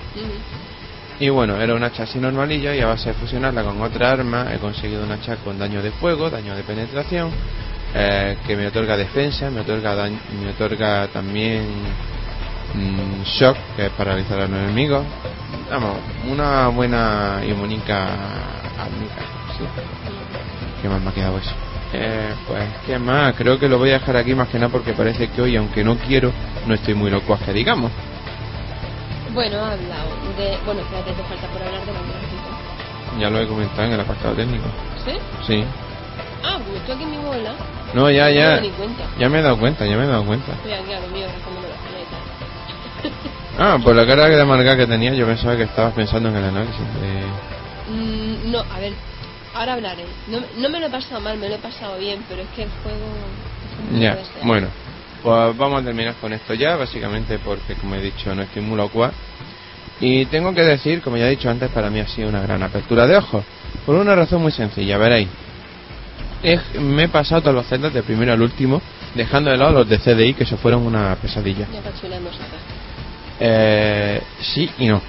[1.18, 4.54] Y bueno, era un hacha así normalilla y a base de fusionarla con otra arma
[4.54, 7.32] he conseguido un hacha con daño de fuego, daño de penetración,
[7.92, 11.66] eh, que me otorga defensa, me otorga daño, me otorga también
[12.72, 15.04] mm, shock, que es paralizar a los enemigos.
[15.68, 15.96] Vamos,
[16.30, 18.04] una buena y bonita
[18.78, 19.22] armica,
[19.58, 19.64] sí.
[20.80, 21.67] ¿Qué más me ha quedado eso?
[21.92, 23.34] Eh, pues, ¿qué más?
[23.34, 25.82] Creo que lo voy a dejar aquí más que nada porque parece que hoy, aunque
[25.82, 26.32] no quiero,
[26.66, 27.90] no estoy muy loco, que digamos.
[29.32, 30.58] Bueno, ha hablado de.
[30.64, 33.20] Bueno, espérate, te falta por hablar de la gráfica.
[33.20, 34.64] Ya lo he comentado en el apartado técnico.
[35.04, 35.12] ¿Sí?
[35.46, 35.64] Sí.
[36.44, 37.52] Ah, pues estoy aquí en mi bola.
[37.94, 38.60] No, ya, No me ya.
[39.18, 40.52] Ya me he dado cuenta, ya me he dado cuenta.
[40.52, 41.26] Estoy aquí a lo mío,
[43.60, 46.44] Ah, por la cara de amarga que tenía, yo pensaba que estabas pensando en el
[46.44, 47.92] análisis de...
[47.92, 48.92] Mm, no, a ver,
[49.58, 50.04] ahora hablaré.
[50.28, 52.62] No, no me lo he pasado mal, me lo he pasado bien, pero es que
[52.64, 53.06] el juego...
[54.00, 54.68] Ya, bueno,
[55.22, 58.76] pues vamos a terminar con esto ya, básicamente porque, como he dicho, no estoy muy
[58.76, 59.12] locuaz.
[60.00, 62.62] Y tengo que decir, como ya he dicho antes, para mí ha sido una gran
[62.62, 63.44] apertura de ojos.
[63.84, 65.28] Por una razón muy sencilla, veréis.
[66.42, 68.80] Es- me he pasado todos los celdas de primero al último,
[69.14, 71.66] dejando de lado los de CDI, que se fueron una pesadilla.
[71.72, 71.80] Ya.
[73.40, 75.00] Eh, sí y no.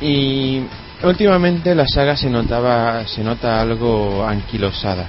[0.00, 0.62] Y
[1.02, 5.08] últimamente la saga se notaba, se nota algo anquilosada.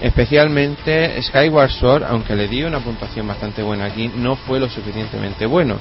[0.00, 5.46] Especialmente Skyward Sword, aunque le di una puntuación bastante buena aquí, no fue lo suficientemente
[5.46, 5.78] bueno.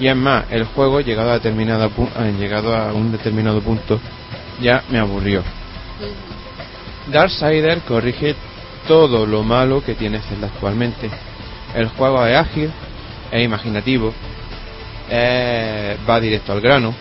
[0.00, 4.00] Y es más, el juego llegado a determinado eh, llegado a un determinado punto
[4.60, 5.42] ya me aburrió.
[7.08, 8.34] Darksider corrige
[8.86, 11.10] todo lo malo que tiene Zelda actualmente.
[11.74, 12.70] El juego es ágil,
[13.30, 14.12] es imaginativo,
[15.08, 16.94] eh, va directo al grano.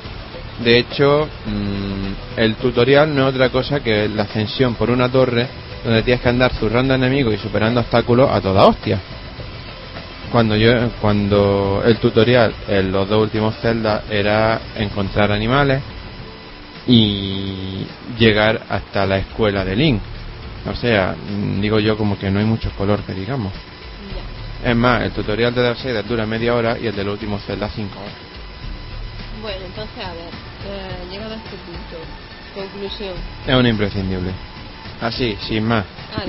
[0.64, 5.48] De hecho, mm, el tutorial no es otra cosa que la ascensión por una torre
[5.84, 9.00] donde tienes que andar zurrando enemigos y superando obstáculos a toda hostia.
[10.32, 10.72] Cuando yo,
[11.02, 15.82] cuando el tutorial en los dos últimos Zelda era encontrar animales
[16.88, 17.86] y
[18.18, 20.02] llegar hasta la escuela de Link.
[20.70, 23.52] O sea, mm, digo yo como que no hay mucho color que digamos.
[24.64, 28.00] Es más, el tutorial de Darkseid dura media hora y el del último Zelda 5
[28.00, 28.14] horas.
[29.42, 30.51] Bueno, entonces, a ver,
[31.12, 31.98] llegado a este punto,
[32.56, 33.14] conclusión.
[33.48, 34.32] Es un imprescindible.
[35.02, 35.86] Así, sin más.
[36.16, 36.24] Ah.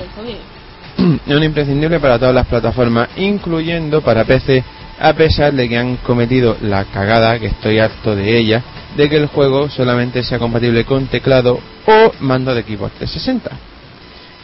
[1.27, 4.63] Es un imprescindible para todas las plataformas, incluyendo para PC,
[4.99, 8.63] a pesar de que han cometido la cagada, que estoy harto de ella,
[8.95, 13.49] de que el juego solamente sea compatible con teclado o mando de equipo 360.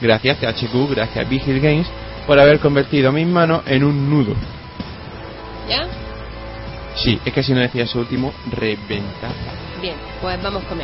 [0.02, 1.88] Gracias THQ, gracias Vigil Games,
[2.25, 4.34] por haber convertido mis manos en un nudo.
[5.69, 5.86] ¿Ya?
[6.95, 9.30] Sí, es que si no decía eso último, reventa.
[9.81, 10.83] Bien, pues vamos con mi.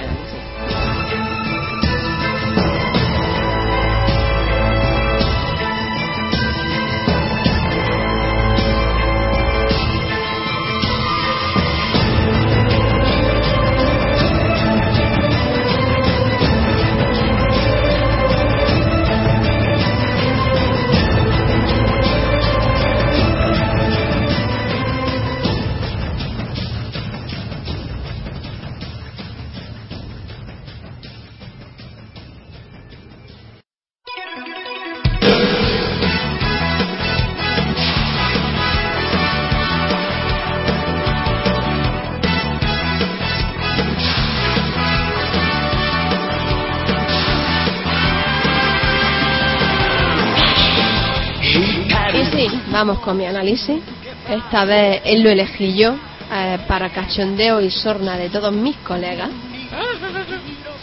[52.85, 53.81] Vamos con mi análisis.
[54.29, 55.95] Esta vez él lo elegí yo
[56.31, 59.29] eh, para cachondeo y sorna de todos mis colegas.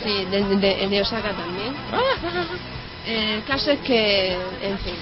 [0.02, 1.72] Sí, de, de- de Osaka también.
[3.06, 4.94] Eh, El caso es que, en fin,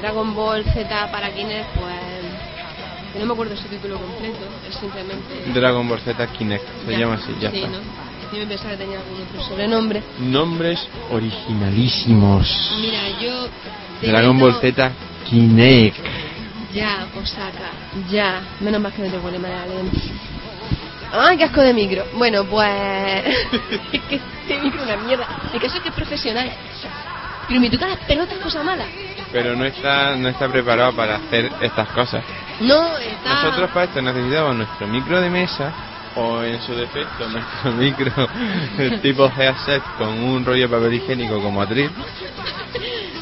[0.00, 3.18] Dragon Ball Z para Kinect, pues.
[3.18, 5.52] no me acuerdo su título completo, es simplemente.
[5.52, 7.68] Dragon Ball Z Kinect, se Ya, llama así, ya sí, está.
[7.68, 8.03] ¿no?
[8.32, 10.02] Yo me pensaba que tenía algún otro sobrenombre.
[10.18, 12.72] Nombres originalísimos.
[12.80, 13.48] Mira, yo.
[14.00, 14.92] de Dragon Ball Z
[15.28, 15.96] Kinect.
[16.72, 17.70] Ya, Osaka,
[18.10, 18.42] ya.
[18.60, 19.92] Menos mal que no te huele mal la lengua.
[21.12, 22.04] ¡Ay, qué asco de micro!
[22.14, 22.66] Bueno, pues...
[23.92, 25.26] es que este micro es una mierda.
[25.52, 26.50] El caso es que es profesional.
[27.46, 28.84] Pero me toca las pelotas cosa mala.
[29.30, 32.24] Pero no está, no está preparado para hacer estas cosas.
[32.60, 33.44] No, está...
[33.44, 35.72] Nosotros para esto necesitamos nuestro micro de mesa
[36.16, 38.12] o en su defecto nuestro micro
[39.02, 41.90] tipo headset con un rollo de papel higiénico como atril.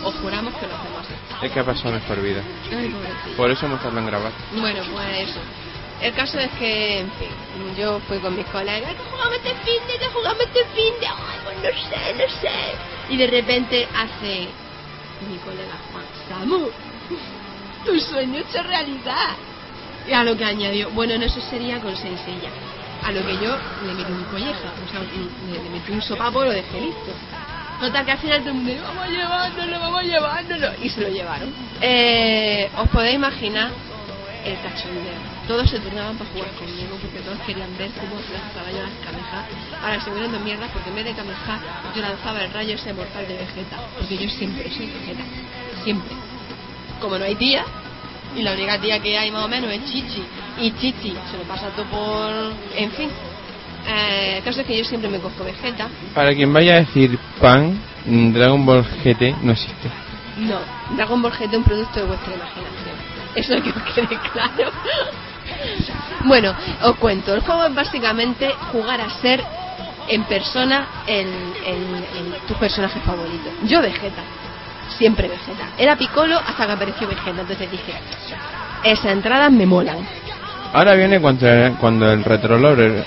[0.05, 1.07] Os juramos que lo hacemos.
[1.43, 2.43] Es que ha pasado nuestra vida.
[2.71, 2.95] Ay.
[3.37, 4.33] Por eso hemos tardado en grabar.
[4.53, 5.41] Bueno, pues eso.
[6.01, 7.29] El caso es que, en fin,
[7.79, 11.07] yo fui con mis colegas, que jugamos este fin de, que jugamos este fin de,
[11.07, 13.15] ay, pues no sé, no sé.
[13.15, 14.49] Y de repente hace
[15.29, 16.69] mi colega Juan, Samu,
[17.85, 19.37] tu sueño hecho realidad.
[20.09, 22.51] Y a lo que añadió, bueno, no, eso sería con sencilla.
[23.05, 26.53] A lo que yo le metí un colleja, o sea, le, metí un sopapo, lo
[26.53, 27.13] dejé listo.
[27.81, 30.69] Total, que al final todo el mundo, vamos llevándolo, vamos llevándolo.
[30.83, 31.53] Y se lo llevaron.
[31.81, 33.71] Eh, Os podéis imaginar
[34.45, 35.33] el cachondeo.
[35.49, 39.47] Todos se turnaban para jugar conmigo porque todos querían ver cómo lanzaba yo las camejas.
[39.83, 41.59] Ahora se de mierda porque en vez de cameja
[41.95, 43.77] yo lanzaba el rayo ese mortal de Vegeta.
[43.99, 45.25] Porque yo siempre soy Vegeta.
[45.83, 46.15] Siempre.
[47.01, 47.65] Como no hay tía,
[48.37, 50.23] y la única tía que hay más o menos es Chichi.
[50.61, 52.33] Y Chichi se lo pasa todo por...
[52.77, 53.09] En fin.
[53.89, 55.89] Eh, el caso es que yo siempre me cojo Vegeta.
[56.15, 59.91] Para quien vaya a decir pan, mm, Dragon Ball GT no existe.
[60.39, 60.59] No,
[60.97, 62.95] Dragon Ball GT es un producto de vuestra imaginación.
[63.35, 64.71] Eso que os quede claro.
[66.25, 67.35] Bueno, os cuento.
[67.35, 69.43] El juego es básicamente jugar a ser
[70.09, 71.27] en persona el,
[71.67, 73.51] el- el- tu personaje favorito.
[73.65, 74.23] Yo Vegeta.
[74.99, 75.69] Siempre Vegeta.
[75.79, 77.41] Era Piccolo hasta que apareció Vegeta.
[77.41, 77.93] Entonces dije,
[78.85, 79.99] esas entradas me molan.
[80.73, 81.47] Ahora viene cuando,
[81.81, 83.05] cuando el retrolover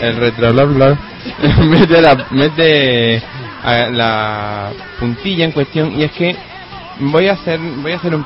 [0.00, 0.96] el retrolover
[1.64, 3.22] mete la mete
[3.64, 6.36] a la puntilla en cuestión y es que
[7.00, 8.24] voy a hacer voy a hacer un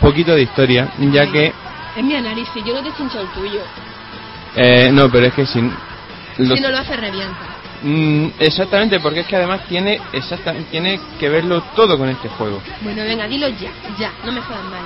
[0.00, 1.52] poquito de historia ya que
[1.96, 3.60] Es mi análisis, yo no te he el tuyo.
[4.56, 5.72] eh, no pero es que sin
[6.38, 7.53] los- Si no lo hace, revienta.
[7.86, 12.62] Mm, exactamente porque es que además tiene exactamente tiene que verlo todo con este juego
[12.80, 14.84] Bueno, venga, dilo ya, ya, no me jodas mal.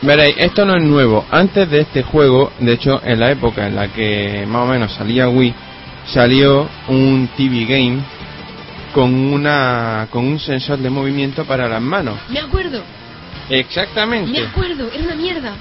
[0.00, 1.26] Veréis, esto no es nuevo.
[1.30, 4.92] Antes de este juego, de hecho, en la época en la que más o menos
[4.94, 5.54] salía Wii,
[6.06, 7.98] salió un TV Game
[8.94, 12.18] con una con un sensor de movimiento para las manos.
[12.30, 12.82] Me acuerdo,
[13.50, 14.40] me Exactamente.
[14.40, 15.52] acuerdo, era una mierda.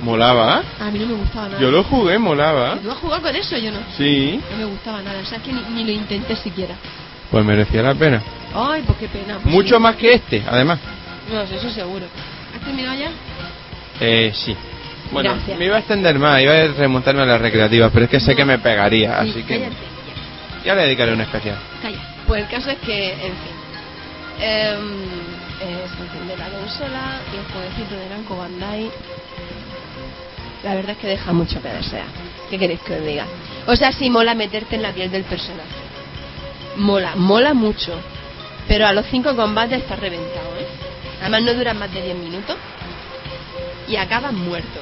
[0.00, 0.62] Molaba.
[0.80, 1.60] A mí no me gustaba nada.
[1.60, 2.76] Yo lo jugué, molaba.
[2.76, 3.56] ¿Tú has jugado con eso?
[3.58, 3.78] Yo no.
[3.96, 4.40] Sí.
[4.52, 6.74] No me gustaba nada, o sea, es que ni, ni lo intenté siquiera.
[7.30, 8.22] Pues merecía la pena.
[8.54, 9.38] Ay, pues qué pena.
[9.42, 9.82] pues Mucho sí.
[9.82, 10.78] más que este, además.
[11.32, 12.06] No, eso seguro.
[12.56, 13.10] ¿Has terminado ya?
[14.00, 14.56] Eh, sí.
[15.10, 15.58] Bueno, Gracias.
[15.58, 18.34] me iba a extender más, iba a remontarme a las recreativas, pero es que sé
[18.36, 19.76] que me pegaría, así Sí, que cállate,
[20.64, 21.56] ya le dedicaré un especial.
[21.56, 21.98] ya, calla.
[22.26, 23.54] Pues el caso es que, en fin.
[24.40, 24.76] eh,
[25.60, 28.90] se enciende la consola y el jueguecito de Namco Bandai.
[30.64, 32.06] La verdad es que deja mucho que desear.
[32.50, 33.26] ¿Qué queréis que os diga?
[33.66, 35.68] O sea, sí mola meterte en la piel del personaje.
[36.76, 37.92] Mola, mola mucho.
[38.66, 40.66] Pero a los cinco combates estás reventado, ¿eh?
[41.20, 42.56] Además no duran más de 10 minutos.
[43.88, 44.80] Y acabas muerto.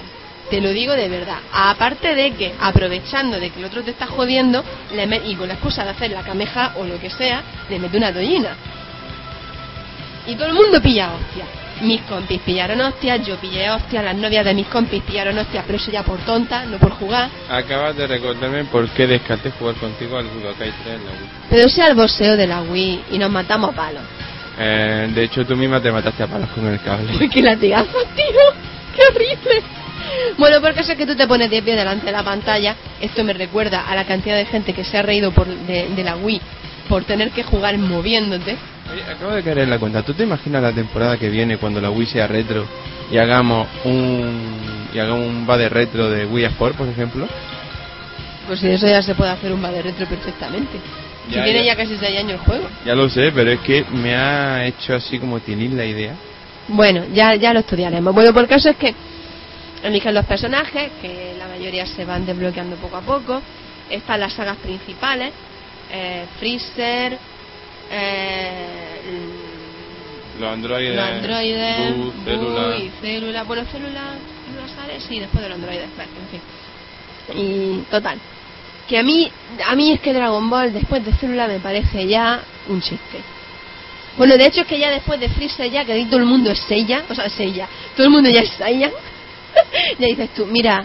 [0.51, 1.39] Te lo digo de verdad.
[1.53, 5.49] Aparte de que, aprovechando de que el otro te está jodiendo, le met- y con
[5.49, 8.57] la excusa de hacer la cameja o lo que sea, le mete una tollina.
[10.27, 11.49] Y todo el mundo pilla hostias.
[11.83, 15.77] Mis compis pillaron hostias, yo pillé hostias, las novias de mis compis pillaron hostias, pero
[15.77, 17.29] eso ya por tonta, no por jugar.
[17.51, 21.31] Acabas de recordarme por qué descarté jugar contigo al Budokai 3 en la Wii.
[21.51, 24.03] Pero sea el boxeo de la Wii y nos matamos a palos.
[24.59, 27.15] Eh, de hecho, tú misma te mataste a palos con el cable.
[27.19, 28.41] Uy, qué latigazo, tío.
[28.95, 29.63] Qué horrible.
[30.39, 32.75] Bueno, porque eso es que tú te pones de pie delante de la pantalla.
[33.01, 36.05] Esto me recuerda a la cantidad de gente que se ha reído por, de, de
[36.05, 36.41] la Wii
[36.89, 38.57] por tener que jugar moviéndote.
[39.03, 40.03] Acabo de caer en la cuenta.
[40.03, 42.65] ¿Tú te imaginas la temporada que viene cuando la Wii sea retro
[43.11, 47.29] y hagamos un y hagamos un va de retro de Wii Sport, por ejemplo?
[48.47, 50.79] Pues si eso ya se puede hacer un de retro perfectamente.
[51.29, 51.75] Si Ya, tiene ya.
[51.75, 52.69] ya casi 6 años el juego.
[52.85, 56.15] Ya lo sé, pero es que me ha hecho así como tinir la idea.
[56.69, 58.15] Bueno, ya, ya lo estudiaremos.
[58.15, 58.95] Bueno, por caso es que
[59.83, 63.43] eligen los personajes, que la mayoría se van desbloqueando poco a poco.
[63.91, 65.33] Están las sagas principales,
[65.93, 67.19] eh, Freezer,
[67.91, 69.01] eh,
[70.39, 72.77] Los androides, los androides, Boo, Boo Célula.
[72.77, 73.43] y Célula.
[73.45, 74.03] Bueno, Célula,
[74.47, 76.41] Célula sale, sí, después de los androides, en fin.
[77.43, 78.19] Y total,
[78.89, 79.31] que a mí,
[79.67, 83.19] a mí es que Dragon Ball después de Célula me parece ya un chiste.
[84.17, 86.51] Bueno, de hecho es que ya después de Freezer ya, que ahí todo el mundo
[86.51, 88.91] es Seiya, o sea, Seiya, todo el mundo ya es Saiyan,
[89.99, 90.85] ya dices tú, mira,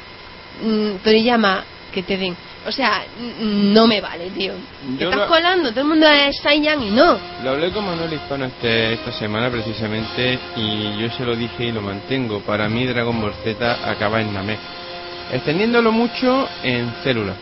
[0.62, 2.36] mm, Toriyama, que te den.
[2.68, 3.04] O sea,
[3.40, 4.54] no me vale, tío.
[4.98, 7.18] Te estás lo- colando, todo el mundo es Saiyan y no.
[7.44, 11.72] Lo hablé con Manuel Hispano este, esta semana precisamente y yo se lo dije y
[11.72, 12.40] lo mantengo.
[12.42, 14.60] Para mí Dragon Ball Z acaba en Namek.
[15.34, 17.34] Extendiéndolo mucho en Célula.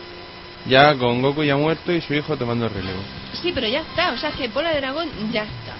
[0.66, 3.00] Ya con Goku ya muerto y su hijo tomando relevo.
[3.32, 5.74] Sí, pero ya está, o sea, es que Bola de Dragón ya está.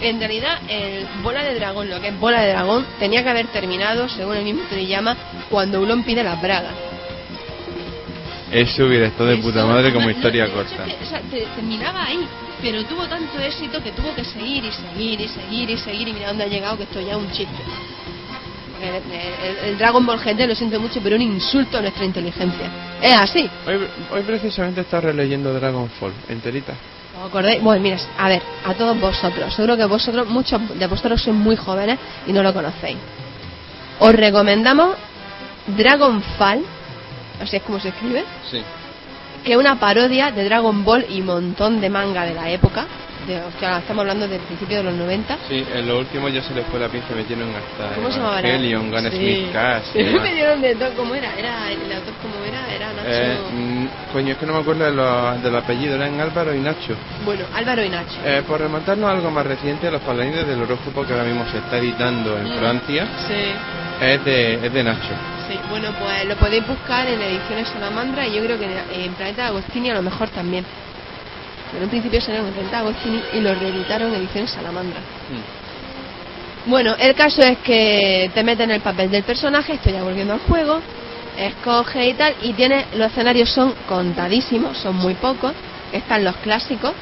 [0.00, 3.46] En realidad, el Bola de Dragón, lo que es Bola de Dragón, tenía que haber
[3.48, 5.16] terminado, según el mismo Toriyama,
[5.50, 6.74] cuando Ulon pide las bragas.
[8.54, 10.84] Eso hubiera estado de puta madre como historia corta.
[11.02, 12.20] O sea, te- terminaba ahí,
[12.62, 16.12] pero tuvo tanto éxito que tuvo que seguir y seguir y seguir y seguir y
[16.12, 17.52] mira dónde ha llegado, que esto ya es un chiste.
[18.72, 22.04] Porque el, el- el Dragon Ball GT, lo siento mucho, pero un insulto a nuestra
[22.04, 22.70] inteligencia.
[23.02, 23.50] Es así.
[23.66, 23.80] Hoy,
[24.12, 26.74] hoy precisamente está releyendo Dragonfall, enterita.
[27.20, 27.60] ¿Os acordáis?
[27.62, 29.52] Bueno, mira, a ver, a todos vosotros.
[29.52, 32.98] Seguro que vosotros, muchos de vosotros sois muy jóvenes y no lo conocéis.
[33.98, 34.96] Os recomendamos
[35.76, 36.64] Dragonfall,
[37.40, 38.62] así es como se escribe, Sí.
[39.44, 42.86] que una parodia de Dragon Ball y montón de manga de la época.
[43.26, 45.38] De, hostia, estamos hablando del principio de los 90.
[45.48, 48.40] Sí, en lo último ya se les fue la pinza, metieron hasta ¿Cómo se llamaba?
[48.40, 49.16] Evangelion, Gun Sí.
[49.16, 49.84] Smith Cash.
[49.94, 50.90] y Sí, me dieron de todo.
[50.94, 51.32] ¿Cómo era?
[51.38, 51.70] era?
[51.72, 52.74] ¿El autor cómo era?
[52.74, 53.08] Era Nacho.
[53.08, 56.58] Eh, mm, coño, es que no me acuerdo de los- del apellido, eran Álvaro y
[56.60, 56.94] Nacho.
[57.24, 58.16] Bueno, Álvaro y Nacho.
[58.24, 61.58] Eh, por remontarnos a algo más reciente, Los Paladines del Horóscopo, que ahora mismo se
[61.58, 62.58] está editando en Mm.
[62.58, 64.04] Francia, Sí.
[64.04, 65.14] es de, es de Nacho.
[65.48, 68.72] Sí, bueno, pues lo podéis buscar en ediciones Salamandra y yo creo que en,
[69.02, 70.64] en Planeta Agostini a lo mejor también.
[71.76, 75.00] En un principio salieron en Planeta Agostini y lo reeditaron en ediciones Salamandra.
[76.66, 80.32] Bueno, el caso es que te meten en el papel del personaje, estoy ya volviendo
[80.34, 80.80] al juego,
[81.36, 85.52] escoge y tal, y tiene, los escenarios son contadísimos, son muy pocos,
[85.92, 86.92] están los clásicos.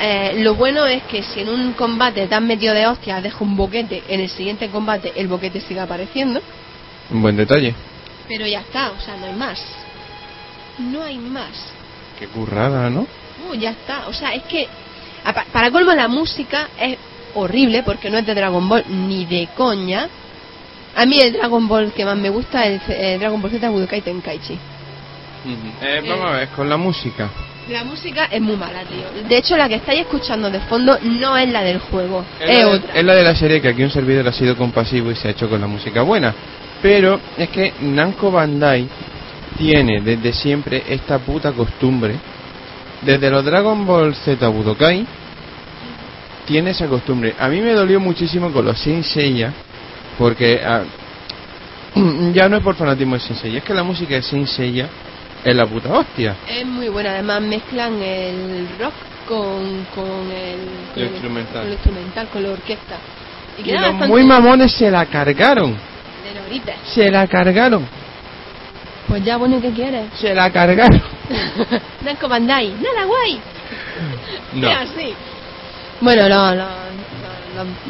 [0.00, 3.38] Eh, lo bueno es que si en un combate te has metido de hostia, deja
[3.42, 6.40] un boquete, en el siguiente combate el boquete sigue apareciendo,
[7.10, 7.74] Un buen detalle.
[8.28, 9.60] pero ya está, o sea, no hay más.
[10.78, 11.72] No hay más.
[12.16, 13.08] Qué currada, ¿no?
[13.46, 14.08] Uh, ya está.
[14.08, 14.66] O sea, es que
[15.52, 16.96] para colmo la música es
[17.34, 20.08] horrible porque no es de Dragon Ball ni de coña.
[20.96, 23.68] A mí el Dragon Ball que más me gusta es el, el Dragon Ball Z
[23.68, 24.58] Budokai Tenkaichi.
[25.80, 27.30] Eh, vamos a ver, con la música.
[27.68, 29.28] La música es muy mala, tío.
[29.28, 32.54] De hecho, la que estáis escuchando de fondo no es la del juego, es, la
[32.54, 32.94] de, otra.
[32.94, 35.30] es la de la serie que aquí un servidor ha sido compasivo y se ha
[35.32, 36.34] hecho con la música buena.
[36.80, 38.88] Pero es que Namco Bandai
[39.58, 42.16] tiene desde siempre esta puta costumbre.
[43.02, 45.06] Desde los Dragon Ball Z Budokai
[46.46, 47.34] tiene esa costumbre.
[47.38, 49.52] A mí me dolió muchísimo con los Saint Seiya
[50.16, 50.82] porque ah,
[52.32, 54.88] ya no es por fanatismo de Saint Seiya, es que la música de Saint Seiya
[55.44, 56.36] es la puta hostia.
[56.48, 58.94] Es muy buena, además mezclan el rock
[59.28, 60.58] con, con el,
[60.94, 61.60] con Lo instrumental.
[61.60, 62.96] con lo instrumental, con la orquesta.
[63.58, 65.72] Y los bastante muy mamones se la cargaron.
[65.72, 66.74] de.
[66.94, 67.86] Se la cargaron.
[69.06, 70.06] Pues ya, bueno, ¿y ¿qué quieres?
[70.14, 71.17] Se la cargaron.
[72.04, 73.40] Namco Bandai, nada guay.
[74.54, 74.68] No.
[74.70, 75.14] Así.
[76.00, 76.54] Bueno, lo-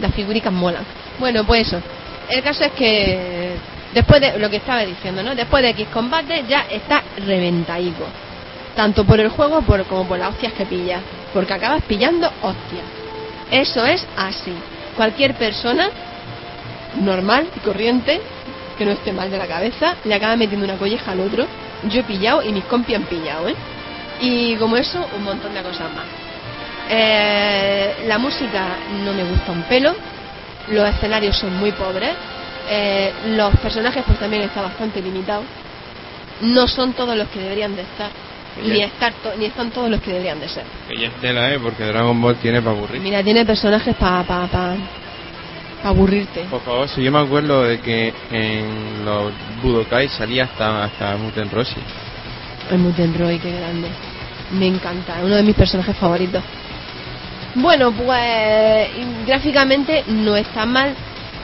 [0.00, 0.84] las figuricas molan.
[1.18, 1.80] Bueno, pues eso.
[2.28, 3.52] El caso es que
[3.94, 5.34] después de lo que estaba diciendo, ¿no?
[5.34, 8.04] Después de X combate ya está reventaico.
[8.76, 11.02] Tanto por el juego por, como por las hostias que pillas.
[11.34, 12.84] Porque acabas pillando hostias.
[13.50, 14.52] Eso es así.
[14.96, 15.90] Cualquier persona
[17.00, 18.20] normal y corriente
[18.76, 21.46] que no esté mal de la cabeza le acaba metiendo una colleja al otro.
[21.84, 23.54] Yo he pillado y mis compis han pillado, ¿eh?
[24.20, 26.04] Y como eso, un montón de cosas más.
[26.90, 29.94] Eh, la música no me gusta un pelo,
[30.68, 32.10] los escenarios son muy pobres,
[32.70, 35.44] eh, los personajes pues también están bastante limitados,
[36.40, 38.10] no son todos los que deberían de estar,
[38.62, 40.64] ni, estar to- ni están todos los que deberían de ser.
[40.88, 41.58] Que ya es tela, ¿eh?
[41.62, 43.00] Porque Dragon Ball tiene para aburrir.
[43.02, 44.76] Mira, tiene personajes para pa, pa, pa
[45.84, 46.42] aburrirte.
[46.50, 51.50] Por favor, si yo me acuerdo de que en los Budokai salía hasta, hasta Muten
[51.50, 51.80] Rossi.
[52.70, 53.88] El Muten Roy, qué grande.
[54.52, 56.42] Me encanta, uno de mis personajes favoritos.
[57.54, 58.88] Bueno, pues
[59.26, 60.94] gráficamente no está mal,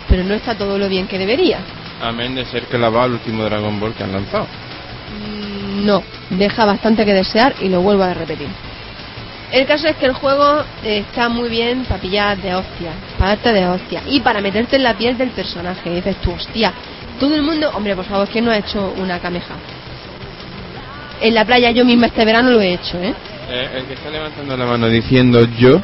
[0.09, 1.59] pero no está todo lo bien que debería.
[2.03, 4.47] Amén de ser que la va al último Dragon Ball que han lanzado.
[5.19, 8.49] Mm, No, deja bastante que desear y lo vuelvo a repetir.
[9.55, 13.53] El caso es que el juego está muy bien para pillar de hostia, para darte
[13.53, 15.93] de hostia y para meterte en la piel del personaje.
[15.93, 16.73] Y dices tú, hostia,
[17.21, 19.55] todo el mundo, hombre, por favor, que no ha hecho una cameja.
[21.21, 23.15] En la playa yo misma este verano lo he hecho, ¿eh?
[23.49, 25.81] Eh, el que está levantando la mano diciendo yo,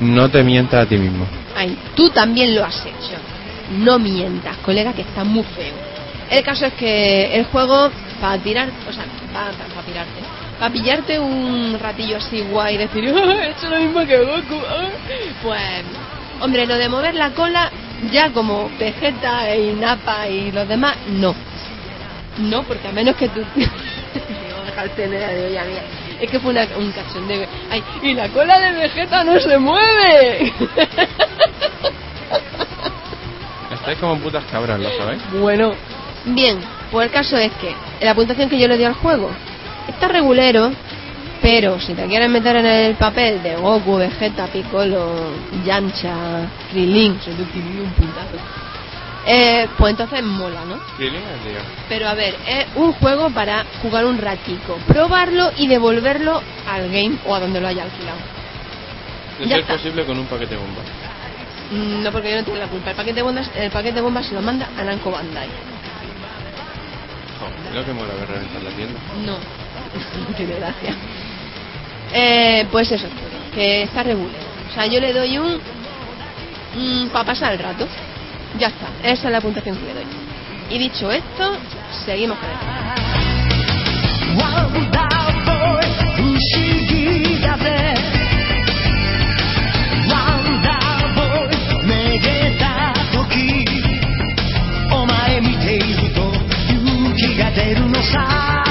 [0.00, 1.24] no te mientas a ti mismo.
[1.54, 3.14] Ay, tú también lo has hecho.
[3.78, 5.74] No mientas, colega, que está muy feo.
[6.32, 7.90] El caso es que el juego,
[8.20, 10.20] para tirar, o sea, para, para, tirarte,
[10.58, 14.60] para pillarte un ratillo así guay y decir, "Ah, he hecho lo mismo que Goku,
[14.68, 14.88] ah",
[15.42, 15.60] pues,
[16.40, 17.70] hombre, lo de mover la cola,
[18.12, 21.34] ya como Vegeta y Nappa y los demás, no.
[22.38, 23.40] No, porque a menos que tú.
[26.20, 27.46] Es que fue una- un cachondeo.
[27.70, 30.52] Ay, y la cola de Vegeta no se mueve.
[33.72, 35.20] Estáis como putas cabras, ¿lo sabéis?
[35.32, 35.72] Bueno,
[36.26, 36.58] bien,
[36.90, 39.30] pues el caso es que la puntuación que yo le di al juego
[39.88, 40.70] está regulero,
[41.42, 45.32] pero si te quieres meter en el papel de Goku, Vegeta, Piccolo,
[45.64, 46.14] Yancha,
[46.70, 48.36] Krilin, soy de Krilin un puntazo,
[49.26, 50.76] eh, pues entonces mola, ¿no?
[51.88, 57.18] Pero a ver, es un juego para jugar un ratico, probarlo y devolverlo al game
[57.26, 58.18] o a donde lo haya alquilado.
[59.38, 59.74] De Ya ser está.
[59.74, 60.80] posible con un paquete bomba.
[61.70, 64.00] Mm, No porque yo no tengo la culpa, el paquete de bombas, el paquete de
[64.00, 65.48] bombas se lo manda a Namco Bandai.
[67.38, 68.98] Joder, lo que mola ver reventar la tienda.
[69.24, 69.36] No,
[70.36, 70.94] tiene gracia.
[72.12, 73.06] Eh, pues eso,
[73.54, 74.40] que está regular.
[74.70, 75.60] O sea, yo le doy un.
[77.12, 77.86] para pasar el rato.
[78.58, 80.04] Ya está, esa es la puntuación que le doy.
[80.70, 81.56] Y dicho esto,
[82.06, 82.78] seguimos con el.
[97.98, 98.67] Vamos a la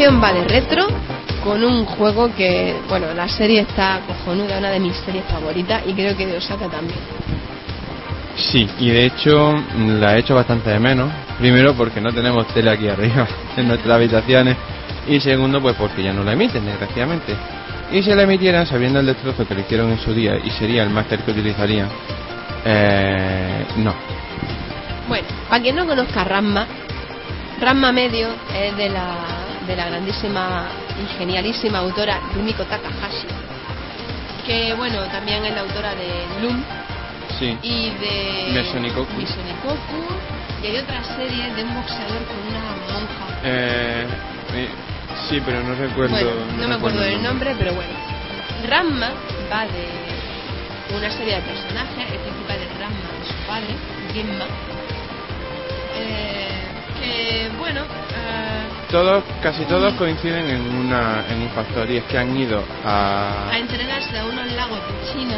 [0.00, 0.86] sección Vale Retro.
[1.44, 5.92] con un juego que, bueno, la serie está cojonuda, una de mis series favoritas y
[5.92, 6.98] creo que de Osaka también.
[8.34, 9.54] Sí, y de hecho
[10.00, 11.10] la he hecho bastante de menos.
[11.38, 13.26] Primero porque no tenemos tele aquí arriba
[13.58, 14.56] en nuestras habitaciones
[15.06, 17.34] y segundo pues porque ya no la emiten, desgraciadamente.
[17.92, 20.82] Y si la emitieran sabiendo el destrozo que le hicieron en su día y sería
[20.82, 21.88] el máster que utilizarían,
[22.64, 23.94] eh, no.
[25.08, 26.66] Bueno, para quien no conozca Ramma,
[27.60, 29.39] Ramma Medio es de la,
[29.70, 30.66] de la grandísima
[31.00, 33.28] y genialísima autora Rumiko Takahashi,
[34.44, 36.08] que bueno, también es la autora de
[36.42, 36.60] Loom
[37.38, 37.56] Sí.
[37.62, 39.12] y de Mesonikoku.
[39.16, 40.02] Mesonikoku,
[40.62, 42.60] y hay otra serie de un boxeador con una
[42.90, 43.40] monja.
[43.44, 44.06] Eh,
[44.54, 44.68] eh,
[45.28, 46.10] sí, pero no recuerdo.
[46.10, 47.92] bueno, no me acuerdo el del nombre, pero bueno.
[48.68, 49.10] Ramma
[49.52, 53.74] va de una serie de personajes, el principal es Ramma de su padre,
[54.12, 54.44] Genma,
[55.96, 56.48] eh,
[57.00, 58.59] que bueno, eh,
[58.90, 63.48] Todos, casi todos coinciden en una en un factor y es que han ido a
[63.50, 65.36] a entrenarse a unos lagos de China,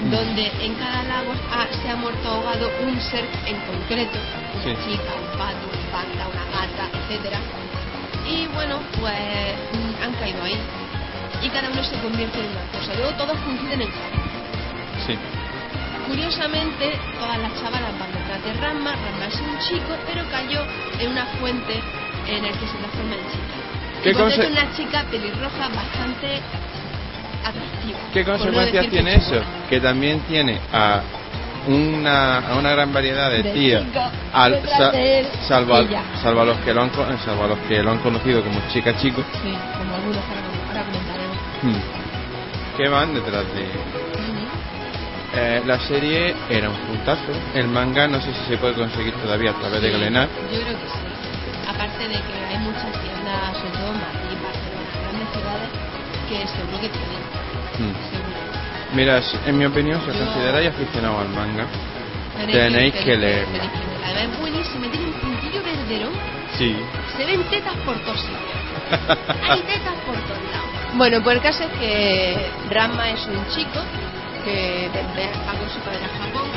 [0.00, 0.10] Mm.
[0.10, 4.18] donde en cada lago ha- se ha muerto ahogado un ser en concreto,
[4.54, 4.70] una Sí.
[4.84, 7.38] chica, un pato, un panda, una gata, etcétera.
[8.28, 9.14] Y bueno, pues
[10.02, 10.58] han caído ahí.
[11.42, 12.94] Y cada uno se convierte en una cosa.
[12.98, 14.22] Luego todos coinciden en Japón.
[15.06, 15.18] sí.
[16.08, 18.92] Curiosamente, todas las chavalas van detrás de Ramma.
[18.92, 20.60] Ramma es un chico, pero cayó
[21.00, 21.80] en una fuente
[22.28, 23.54] en el que se transforma en chica.
[24.02, 24.16] ¿Qué es
[24.50, 26.40] una chica pelirroja bastante
[27.44, 27.98] atractiva.
[28.12, 29.42] ¿Qué no consecuencias decir tiene eso?
[29.68, 31.00] Que también tiene a
[31.66, 35.74] una, a una gran variedad de De chicas al- sa- de salvo,
[36.22, 36.90] salvo a los que lo han
[37.24, 40.18] salvo a los que lo han conocido como chica chico, Sí, como algunos
[40.68, 41.36] ahora comentaremos.
[41.62, 43.68] hmm, que van detrás de.
[45.36, 47.32] Eh, la serie era un puntazo.
[47.54, 50.28] El manga no sé si se puede conseguir todavía a través de Sí, Galenar.
[50.52, 51.13] Yo creo que sí.
[51.68, 55.70] Aparte de que hay muchas tiendas, sobre todo en Madrid, Barcelona, grandes ciudades,
[56.28, 57.22] que seguro que tienen.
[57.78, 57.94] Hmm.
[58.10, 58.44] Seguro.
[58.94, 61.66] Mira, en mi opinión, si os consideráis aficionado al manga,
[62.50, 63.64] Tenéis que leerla.
[64.04, 66.12] Además es buenísima, tiene un puntillo verderón.
[66.58, 66.76] sí.
[67.16, 68.40] Se ven tetas por todos sitios.
[69.48, 70.68] Hay tetas por todos lados.
[70.94, 73.80] Bueno, pues el caso es que Ranma es un chico
[74.44, 76.48] que va con su padre a Japón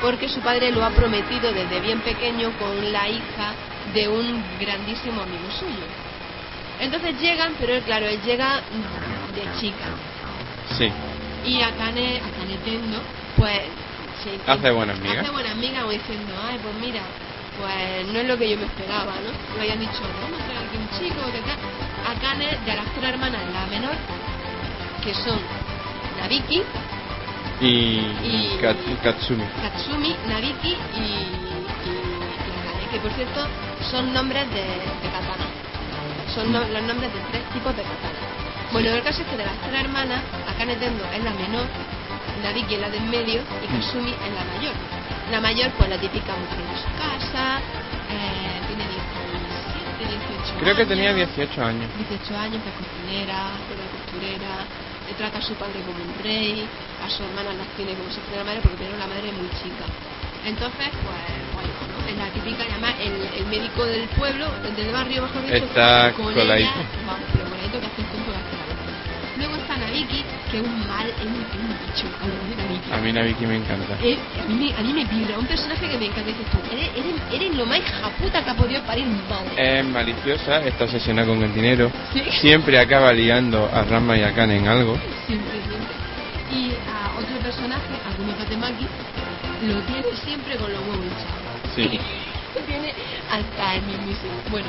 [0.00, 3.54] porque su padre lo ha prometido desde bien pequeño con la hija
[3.92, 5.84] de un grandísimo amigo suyo.
[6.80, 8.56] Entonces llegan, pero él, claro, él llega
[9.34, 9.86] de chica.
[10.76, 10.90] Sí.
[11.44, 12.98] Y Akane, Akane Tendo,
[13.36, 13.60] pues...
[14.22, 15.20] se Hace buena amiga.
[15.20, 17.02] Hace buena amiga, como diciendo, ay, pues mira,
[17.60, 19.54] pues no es lo que yo me esperaba, ¿no?
[19.56, 21.58] Le habían dicho, vamos a traer aquí un chico, que tal.
[22.16, 23.94] Akane, de las tres hermanas, la menor,
[25.04, 25.38] que son
[26.20, 26.62] Nabiki,
[27.60, 29.44] Y, Y- Kat- Katsumi.
[29.62, 31.04] Katsumi, Nabiki y, y,
[31.86, 31.92] y
[32.34, 33.46] Akane, que por cierto
[33.90, 35.46] son nombres de, de katana.
[36.34, 38.20] Son no- los nombres de tres tipos de katana.
[38.72, 41.66] Bueno, el caso es que de las tres hermanas, Akane Tendo es la menor,
[42.42, 44.74] Nabiki es la del medio y Katsumi es la mayor.
[45.30, 47.60] La mayor, pues la típica mujer de su casa,
[48.10, 50.18] eh, tiene 17,
[50.50, 50.88] 18 Creo que años.
[50.88, 51.86] tenía 18 años.
[52.08, 53.38] 18 años, que es cocinera,
[53.70, 54.52] era costurera,
[55.08, 56.66] le trata a su padre como un rey,
[57.00, 59.36] a su hermana las tiene como si fuera la madre, porque primero la madre es
[59.38, 59.86] muy chica.
[60.44, 61.24] Entonces, pues,
[61.56, 61.72] bueno,
[62.08, 65.56] es la típica, y además el, el médico del pueblo, el del barrio, mejor dicho,
[65.56, 66.70] Está con ella,
[67.06, 68.74] vamos, pero coladito que hace un tonto que hace boca.
[69.36, 72.94] Luego está Nabiki, que es un mal, es un, es un bicho, a lo de.
[72.94, 73.94] A mí Nabiki me encanta.
[74.00, 76.30] Eh, a, mí me, a mí me vibra, un personaje que me encanta.
[76.30, 79.78] Dices tú, eres, eres, eres lo más hija puta que ha podido parir un madre.
[79.80, 81.90] Es maliciosa, está obsesionada con el dinero.
[82.12, 82.22] Sí.
[82.40, 84.96] Siempre acaba liando a Ranma y a Kane en algo.
[85.26, 85.94] Siempre, siempre.
[86.52, 88.86] Y a otro personaje, Akumi Katemaki,
[89.66, 91.43] lo tiene siempre con los huevos hinchados.
[91.74, 91.98] Sí.
[92.54, 92.94] Lo tiene
[93.30, 94.32] hasta el mismísimo.
[94.50, 94.68] Bueno,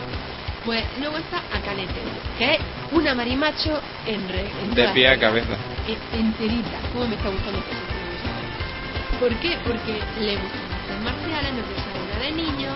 [0.65, 2.59] pues luego está Akane Tendo, que es
[2.91, 5.55] una marimacho en re, en De pie a cabeza.
[5.87, 6.79] E- enterita.
[6.93, 9.19] ¿Cómo me está gustando personaje?
[9.19, 9.57] ¿Por qué?
[9.63, 12.69] Porque le gustan las artes marciales, no se una de niño,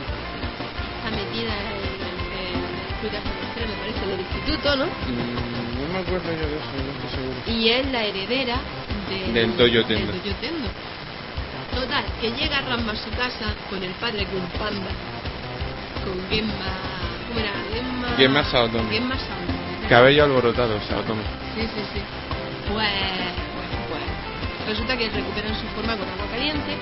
[0.97, 2.15] está metida en, en,
[2.53, 4.85] en por me parece, del instituto, ¿no?
[4.85, 7.39] Mm, no me acuerdo yo de eso, no estoy seguro.
[7.47, 8.57] y es la heredera
[9.09, 10.11] del, Del Dojo Tendo.
[10.13, 10.69] del Tendo.
[11.75, 14.91] Total, que llega Ramma a su casa con el padre que un panda,
[16.03, 16.73] con Gemma,
[17.27, 17.51] ¿cómo era?
[17.73, 18.89] Gemma, Gemma Saotome.
[18.91, 19.59] Gemma Saotome.
[19.89, 21.23] Cabello alborotado, toma.
[21.55, 22.01] Sí, sí, sí.
[22.71, 22.89] Pues,
[23.89, 24.05] bueno,
[24.59, 26.77] pues, resulta que recuperan su forma con agua caliente,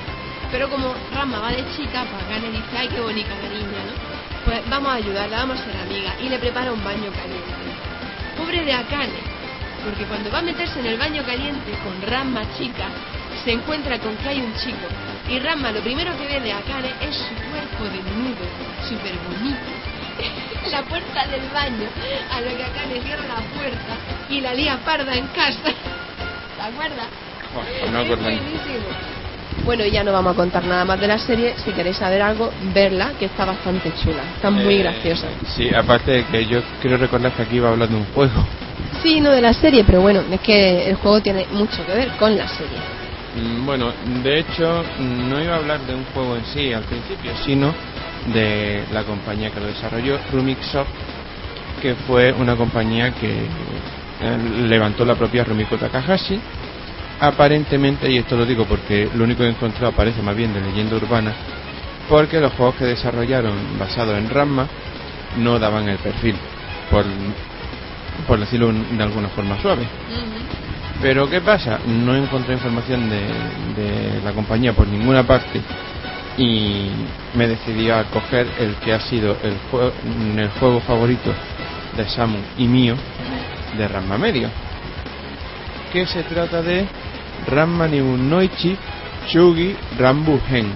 [0.51, 3.95] pero como Ramma va de chica, pues Gane dice, ay, qué bonita la niña, ¿no?
[4.43, 7.53] Pues vamos a ayudarla, vamos a ser amigas, y le prepara un baño caliente.
[8.37, 9.19] Pobre de Akane,
[9.85, 12.87] porque cuando va a meterse en el baño caliente con Ramma chica,
[13.47, 14.87] se encuentra con que hay un chico,
[15.29, 18.43] y Ramma lo primero que ve de Akane es su cuerpo desnudo,
[18.83, 19.71] súper bonito.
[20.69, 21.87] la puerta del baño,
[22.29, 23.95] a lo que Akane cierra la puerta
[24.29, 25.61] y la lía parda en casa.
[25.63, 27.07] ¿Te acuerdas?
[27.53, 28.85] Joder, no Es buenísimo.
[29.63, 31.55] Bueno, ya no vamos a contar nada más de la serie.
[31.63, 34.23] Si queréis saber algo, verla, que está bastante chula.
[34.35, 35.27] Está muy Eh, graciosa.
[35.55, 38.45] Sí, aparte de que yo quiero recordar que aquí iba de un juego.
[39.01, 42.09] Sí, no de la serie, pero bueno, es que el juego tiene mucho que ver
[42.17, 42.96] con la serie.
[43.37, 43.91] Mm, Bueno,
[44.23, 47.73] de hecho, no iba a hablar de un juego en sí al principio, sino
[48.33, 50.87] de la compañía que lo desarrolló, Rumix Soft,
[51.81, 56.39] que fue una compañía que eh, levantó la propia Rumiko Takahashi.
[57.19, 60.61] Aparentemente, y esto lo digo porque lo único que he encontrado parece más bien de
[60.61, 61.33] leyenda urbana,
[62.09, 64.67] porque los juegos que desarrollaron basados en Ramma
[65.37, 66.35] no daban el perfil,
[66.91, 67.03] por,
[68.27, 69.87] por decirlo de alguna forma suave.
[71.01, 71.79] Pero ¿qué pasa?
[71.85, 73.19] No encontré información de,
[73.81, 75.61] de la compañía por ninguna parte
[76.37, 76.89] y
[77.35, 79.91] me decidí a coger el que ha sido el, jue-
[80.37, 81.31] el juego favorito
[81.95, 82.95] de Samu y mío
[83.77, 84.49] de Ranma Medio.
[85.93, 86.85] Que se trata de
[87.47, 88.75] Ranma ni Noichi
[89.29, 90.71] Shugi Rambu Hen.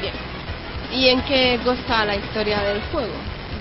[0.00, 0.14] Bien.
[0.92, 3.12] ¿Y en qué consta la historia del juego?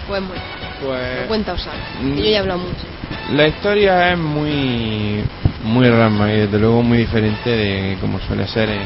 [0.08, 0.38] Pues muy.
[0.84, 2.86] Pues Cuenta que Yo ya he hablado mucho.
[3.34, 5.24] La historia es muy
[5.64, 8.82] muy rama y desde luego muy diferente de como suele ser en,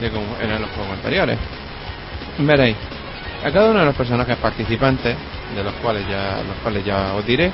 [0.00, 1.38] de como eran los juegos anteriores.
[2.38, 2.76] Veréis,
[3.44, 5.16] a cada uno de los personajes participantes,
[5.54, 7.52] de los cuales ya los cuales ya os diré,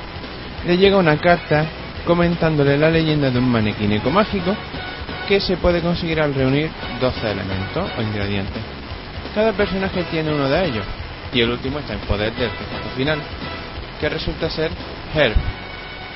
[0.65, 1.65] le llega una carta
[2.05, 4.55] comentándole la leyenda de un manequín ecomágico
[5.27, 8.61] que se puede conseguir al reunir 12 elementos o ingredientes.
[9.35, 10.85] Cada personaje tiene uno de ellos
[11.33, 12.49] y el último está en poder del
[12.97, 13.19] final,
[13.99, 14.71] que resulta ser
[15.13, 15.35] Herb,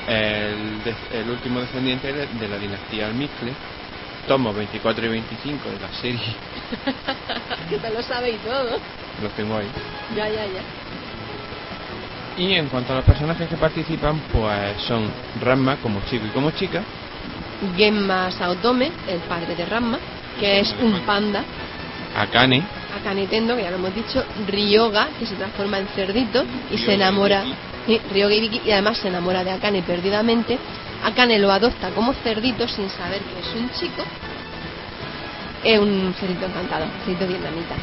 [0.06, 3.52] el, el último descendiente de, la dinastía Almizcle,
[4.26, 6.20] tomos 24 y 25 de la serie,
[7.70, 8.78] que te lo sabe y todo.
[9.22, 9.68] los tengo ahí.
[10.14, 10.62] Ya, ya, ya.
[12.38, 16.50] Y en cuanto a los personajes que participan, pues son Ranma como chico y como
[16.50, 16.82] chica,
[17.76, 19.98] Genma Saotome, el padre de Ranma,
[20.38, 21.42] que es un panda.
[22.14, 22.62] Akane,
[22.96, 24.24] Akane Tendo, que ya lo hemos dicho.
[24.46, 27.44] Ryoga, que se transforma en cerdito y se Ryoga y enamora.
[27.86, 30.58] Sí, Ryoga y Viki, y además se enamora de Akane perdidamente.
[31.04, 34.02] Akane lo adopta como cerdito sin saber que es un chico.
[35.62, 37.74] Es un cerdito encantado, cerdito vietnamita.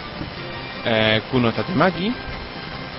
[0.86, 2.11] eh, Kuno Tatemaki,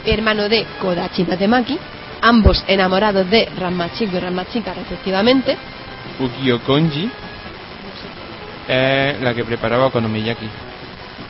[0.07, 1.79] hermano de Kodachi Tatemaki,
[2.23, 5.57] ambos enamorados de Ranma Chico y Ranma Chica respectivamente.
[6.19, 7.11] Ukio Konji,
[8.69, 10.49] eh, la que preparaba Okonomiyaki.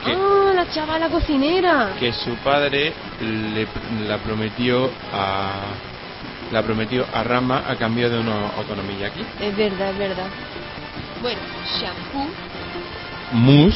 [0.05, 1.93] Que, ¡Ah, la chavala cocinera!
[1.99, 3.67] que su padre le,
[4.07, 5.51] la prometió a
[6.51, 9.21] la prometió a Rama a cambio de unos okonomiyaki.
[9.41, 10.27] Es verdad, es verdad.
[11.21, 11.39] Bueno,
[11.79, 12.27] Shampoo.
[13.31, 13.73] Mus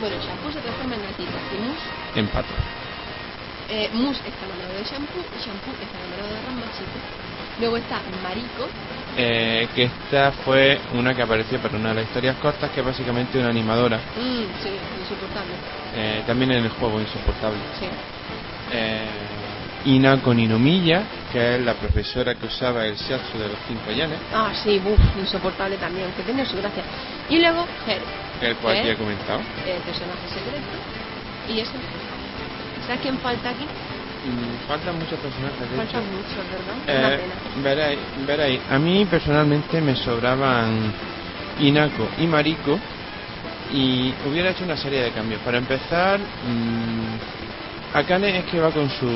[0.00, 1.78] Bueno, Shampoo se transforma en gatita y Mus.
[2.16, 2.52] en pato.
[3.70, 6.98] Eh, Mus está enamorado de Shampoo y Shampoo está enamorado de Ranma Chico.
[7.60, 8.66] Luego está Mariko.
[9.16, 12.86] Eh, que esta fue una que apareció para una de las historias cortas, que es
[12.86, 15.52] básicamente una animadora, Mmm, sí, insoportable.
[15.94, 17.58] eh, también en el juego insoportable.
[17.78, 17.86] Sí.
[18.72, 19.04] Eh,
[19.84, 21.02] Ninomiya,
[21.32, 24.98] que es la profesora que usaba el shiatsu de los cinco llanes, Ah, sí, buf,
[25.18, 26.82] insoportable también, aunque tiene su gracia.
[27.28, 28.00] Y luego Her,
[28.48, 29.40] el cual ya he comentado.
[29.66, 31.52] el personaje secreto.
[31.52, 31.72] Y ese.
[32.86, 33.66] ¿Sabes quién falta aquí?
[34.68, 37.16] Faltan muchos personajes, Faltan muchos, ¿verdad?
[37.16, 37.20] Eh,
[37.62, 40.92] veréis, veréis, a mí personalmente me sobraban
[41.60, 42.78] Inako y Mariko
[43.72, 45.40] y hubiera hecho una serie de cambios.
[45.42, 49.08] Para empezar, mm, Akane es que va con su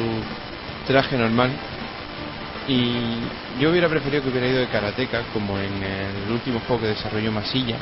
[0.86, 1.50] traje normal
[2.68, 6.88] y yo hubiera preferido que hubiera ido de karateka como en el último juego que
[6.88, 7.76] desarrolló Masilla.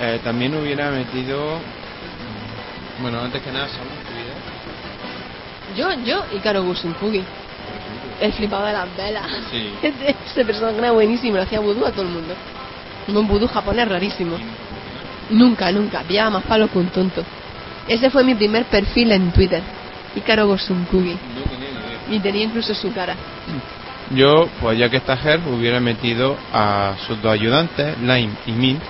[0.00, 1.58] Eh, también hubiera metido...
[1.58, 3.97] mm, Bueno, antes que nada, Samu.
[5.76, 7.22] Yo, yo y Karo Gusunkugi.
[8.20, 9.26] El flipado de las velas.
[9.50, 9.72] Sí.
[9.82, 12.34] Ese, ese personaje era buenísimo, le hacía vudú a todo el mundo.
[13.08, 14.36] Un vudú japonés rarísimo.
[15.30, 16.02] Nunca, nunca.
[16.02, 17.24] Pillaba más palos que un tonto.
[17.86, 19.62] Ese fue mi primer perfil en Twitter.
[20.16, 21.16] Ikaro Gosunkugi.
[22.10, 23.14] Y tenía incluso su cara.
[24.10, 28.82] Yo, pues ya que está Herb, hubiera metido a sus dos ayudantes, Lime y Mint,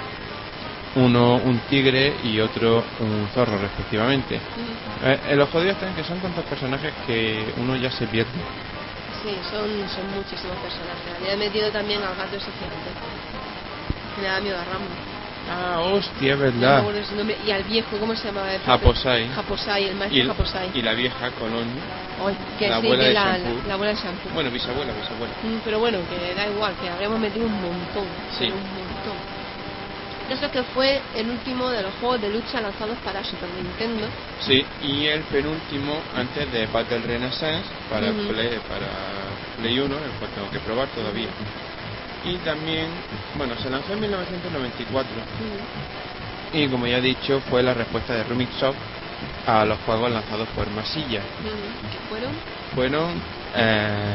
[0.97, 4.37] uno un tigre y otro un zorro respectivamente.
[5.05, 8.31] Eh, eh, los jodidos están que son tantos personajes que uno ya se pierde.
[9.23, 11.17] Sí, son, son muchísimos personajes.
[11.21, 12.91] Había metido también al gato ese gigante.
[14.21, 14.89] Le da miedo a Rambo.
[15.51, 17.05] Ah, hostia, es No me verdad.
[17.09, 17.37] su nombre.
[17.47, 18.49] Y al viejo, ¿cómo se llamaba?
[18.67, 19.29] Japosai.
[19.29, 20.71] Japosai, el maestro Y, el- Japosai.
[20.75, 21.67] y la vieja Colón.
[22.59, 24.31] Que la sí, abuela que de la, la, la abuela de shampoo.
[24.35, 25.33] Bueno, bisabuela, bisabuela.
[25.43, 28.05] Mm, Pero bueno, que da igual, que habríamos metido un montón.
[28.39, 28.45] Sí.
[28.47, 29.38] Un montón.
[30.29, 34.07] Eso que fue el último de los juegos de lucha lanzados para Super Nintendo.
[34.41, 38.13] Sí, y el penúltimo antes de Battle Renaissance para.
[38.13, 38.89] Play, para
[39.59, 41.29] Play 1, el cual tengo que probar todavía.
[42.25, 42.87] Y también,
[43.37, 45.11] bueno, se lanzó en 1994.
[46.53, 48.77] Y como ya he dicho, fue la respuesta de Rumix Soft
[49.47, 51.21] a los juegos lanzados por Masilla.
[51.43, 52.33] ¿Qué fueron?
[52.75, 53.23] Fueron
[53.57, 54.15] eh.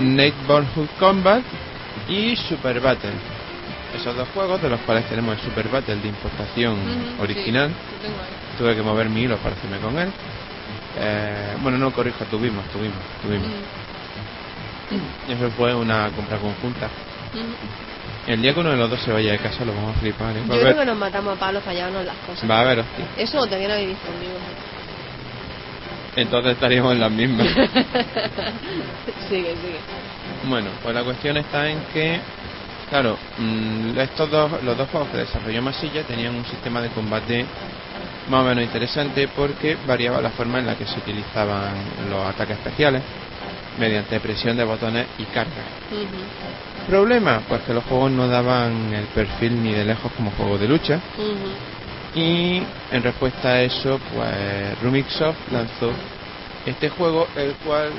[0.00, 1.42] Neighborhood Combat
[2.08, 3.39] y Super Battle.
[4.00, 6.76] Esos dos juegos, de los cuales tenemos el Super Battle de importación
[7.20, 7.68] original.
[7.68, 8.58] sí, lo.
[8.58, 10.10] Tuve que mover mi hilo para hacerme con él.
[10.98, 13.46] Eh, bueno, no corrijo, tuvimos, tuvimos, tuvimos.
[14.90, 16.86] Mm, Eso fue una compra conjunta.
[17.34, 18.30] mm.
[18.30, 20.36] El día que uno de los dos se vaya de casa lo vamos a flipar,
[20.36, 20.42] ¿eh?
[20.48, 22.48] Va Yo creo que nos matamos a palos para llevarnos las cosas.
[22.50, 23.04] va a haber hostia.
[23.16, 24.34] Eso todavía no habéis visto conmigo.
[26.16, 27.46] Entonces estaríamos en las mismas.
[29.28, 29.78] sigue, sigue.
[30.48, 32.20] Bueno, pues la cuestión está en que,
[32.90, 37.46] claro, mm, estos dos, los dos juegos que desarrolló Masilla tenían un sistema de combate
[38.28, 41.72] más o menos interesante porque variaba la forma en la que se utilizaban
[42.10, 43.02] los ataques especiales
[43.78, 45.62] mediante presión de botones y carga.
[46.86, 50.68] Problema, pues que los juegos no daban el perfil ni de lejos como juego de
[50.68, 51.00] lucha.
[52.14, 55.92] Y en respuesta a eso, pues Rumixoft lanzó
[56.66, 57.90] este juego, el cual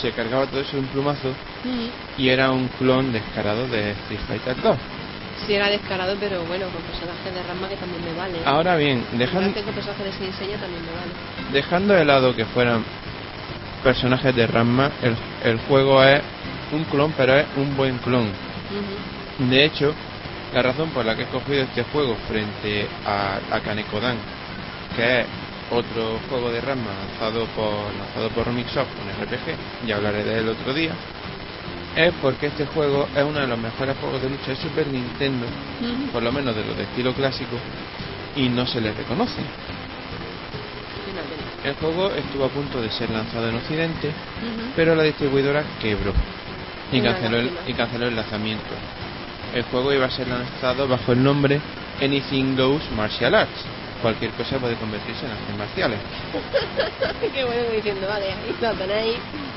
[0.00, 1.34] se cargaba todo eso de un plumazo
[2.18, 4.76] y era un clon descarado de Street Fighter 2.
[5.46, 8.38] Sí, era descarado, pero bueno, con personajes de Rasma que también me vale.
[8.44, 11.12] Ahora bien, dejan- Igual que con personajes de también me vale.
[11.52, 12.84] dejando de lado que fueran
[13.82, 16.22] personajes de Ranma, el, el juego es
[16.72, 18.30] un clon, pero es un buen clon.
[19.38, 19.94] De hecho,
[20.54, 24.16] la razón por la que he escogido este juego frente a, a Kanekodan,
[24.94, 25.26] que es
[25.72, 30.48] otro juego de Ranma lanzado por lanzado por Mixoft con RPG, ya hablaré de él
[30.48, 30.92] otro día,
[31.96, 35.46] es porque este juego es uno de los mejores juegos de lucha de Super Nintendo,
[36.12, 37.56] por lo menos de los de estilo clásico,
[38.36, 39.40] y no se le reconoce.
[41.64, 44.10] El juego estuvo a punto de ser lanzado en Occidente,
[44.74, 46.12] pero la distribuidora quebró
[46.90, 48.74] y canceló, el, y canceló el lanzamiento.
[49.54, 51.60] El juego iba a ser lanzado bajo el nombre
[52.00, 53.64] Anything Goes Martial Arts.
[54.02, 55.98] Cualquier cosa puede convertirse en artes marciales.
[57.32, 58.34] Qué bueno diciendo, vale,
[58.94, 59.16] ahí.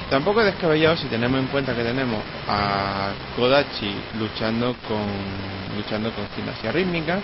[0.09, 5.01] Tampoco es descabellado si tenemos en cuenta que tenemos a Kodachi luchando con
[5.75, 7.19] luchando con gimnasia rítmica,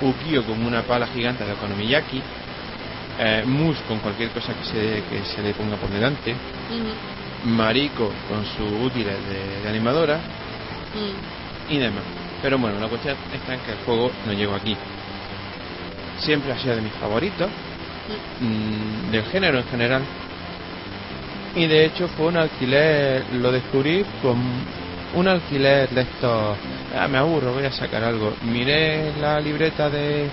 [0.00, 2.22] Ukio con una pala gigante de Okonomiyaki,
[3.18, 6.34] eh, Mus con cualquier cosa que se, que se le ponga por delante.
[7.44, 10.18] Mariko con sus útiles de, de animadora
[11.68, 12.04] y demás.
[12.40, 14.76] Pero bueno, la cuestión está en que el juego no llegó aquí.
[16.18, 17.48] Siempre ha sido de mis favoritos,
[18.40, 20.02] mm, del género en general.
[21.56, 24.36] Y de hecho fue un alquiler, lo descubrí con
[25.14, 26.56] un alquiler de estos...
[26.96, 28.34] Ah, me aburro, voy a sacar algo.
[28.42, 30.28] Miré la libreta de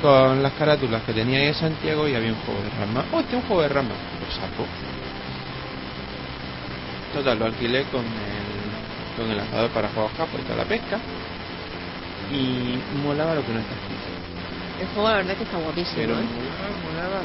[0.00, 3.04] con las carátulas que tenía ahí en Santiago y había un juego de rama.
[3.12, 3.90] Oh, este es un juego de rama.
[3.90, 4.66] Lo saco.
[7.14, 10.98] Total, lo alquilé con el, con el lanzador para juegos japo y toda la pesca.
[12.30, 14.35] Y molaba lo que no está escrito.
[14.80, 16.24] El juego la verdad que está guapísimo, Pero ¿eh?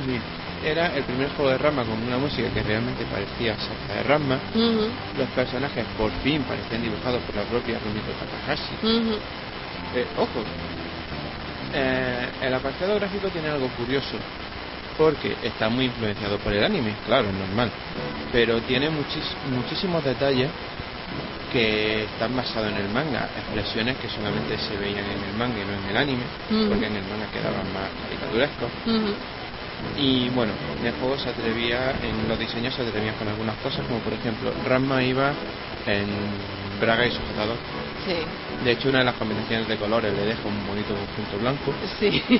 [0.08, 0.22] mil.
[0.64, 4.40] Era el primer juego de Rama con una música que realmente parecía salsa de Rama.
[5.18, 8.76] Los personajes por fin parecían dibujados por la propia Rumiko Takahashi.
[8.84, 9.18] Ujú.
[9.96, 10.44] Eh, ojo,
[11.74, 14.18] eh, el apartado gráfico tiene algo curioso.
[14.98, 17.72] Porque está muy influenciado por el anime, claro, es normal.
[18.32, 20.50] Pero tiene muchis- muchísimos detalles
[21.52, 23.30] que están basados en el manga.
[23.38, 26.24] Expresiones que solamente se veían en el manga y no en el anime.
[26.48, 28.70] Porque en el manga quedaban más caricaturescos.
[29.98, 33.86] Y bueno, en el juego se atrevía, en los diseños se atrevían con algunas cosas,
[33.88, 35.34] como por ejemplo, Ranma iba
[35.88, 36.08] en
[36.80, 37.58] braga y sujetador.
[38.06, 38.16] Sí.
[38.64, 41.74] De hecho, una de las combinaciones de colores le deja un bonito conjunto blanco.
[42.00, 42.24] Sí.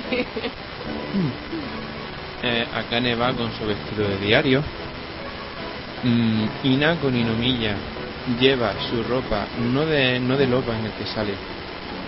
[2.44, 4.64] Eh, Akane va con su vestido de diario.
[6.02, 7.76] Mm, Ina con Inomiya
[8.38, 11.34] lleva su ropa, no de, no de lopa en el que sale,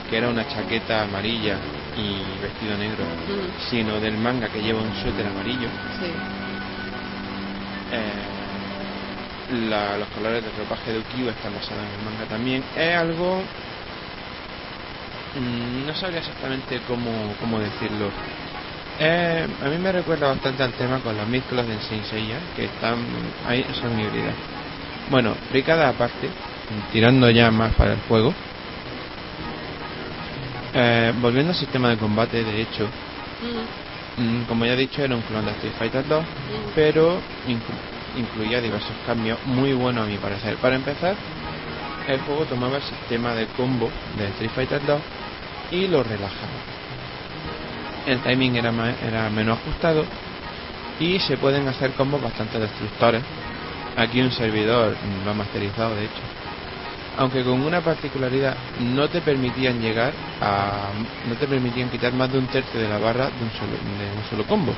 [0.08, 1.56] que era una chaqueta amarilla
[1.96, 3.40] y vestido negro, Ujú.
[3.70, 5.68] sino del manga que lleva un suéter amarillo.
[6.00, 6.06] Sí.
[7.92, 12.64] Eh, la- los colores del ropaje de Ukiyo están basados en el manga también.
[12.76, 13.42] Es algo...
[15.36, 18.10] mm, no sabría exactamente cómo, cómo decirlo.
[19.00, 22.64] Eh, a mí me recuerda bastante al tema con las mezclas de Saint Seiya, que
[22.66, 22.98] están
[23.46, 24.34] ahí, son híbridas.
[25.10, 26.30] Bueno, fricada aparte,
[26.92, 28.34] tirando ya más para el juego.
[30.72, 32.84] Eh, volviendo al sistema de combate, de hecho,
[33.42, 34.22] Ujú.
[34.22, 36.70] mm, como ya he dicho, era un clon de Street Fighter 2 Ujú.
[36.74, 40.56] pero inclu- incluía diversos cambios muy buenos a mi parecer.
[40.56, 41.14] Para empezar,
[42.08, 43.88] el juego tomaba el sistema de combo
[44.18, 45.00] de Street Fighter 2
[45.70, 46.52] y lo relajaba.
[48.06, 48.72] El timing era,
[49.06, 50.04] era menos ajustado
[50.98, 53.22] y se pueden hacer combos bastante destructores.
[53.96, 56.22] Aquí un servidor lo ha masterizado, de hecho.
[57.16, 60.88] aunque con una particularidad no te permitían llegar a
[61.28, 64.18] no te permitían quitar más de un tercio de la barra de un solo, de
[64.18, 64.72] un solo combo.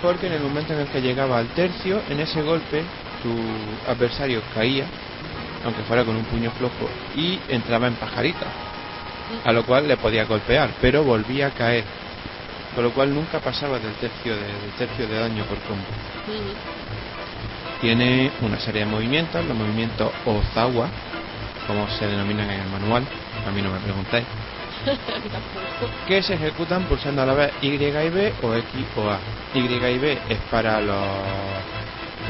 [0.00, 2.84] Porque en el momento en el que llegaba al tercio en ese golpe
[3.22, 4.86] tu adversario caía
[5.64, 8.46] aunque fuera con un puño flojo y entraba en pajarita.
[9.44, 11.84] A lo cual le podía golpear pero volvía a caer.
[12.76, 15.84] Con lo cual nunca pasaba del tercio de, del tercio de daño por combo
[17.82, 20.88] tiene una serie de movimientos, los movimientos Ozawa,
[21.66, 23.04] como se denominan en el manual,
[23.46, 24.24] a mí no me preguntáis,
[26.06, 29.18] que se ejecutan pulsando a la vez Y y B o X o A.
[29.54, 30.96] Y y B es para los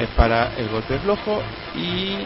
[0.01, 1.43] es para el golpe flojo
[1.77, 2.17] y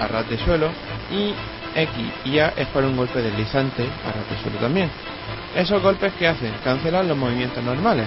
[0.00, 0.68] a ras de suelo
[1.12, 1.32] y
[1.76, 4.90] X y A es para un golpe deslizante a ras de suelo también.
[5.54, 8.06] Esos golpes que hacen cancelar los movimientos normales,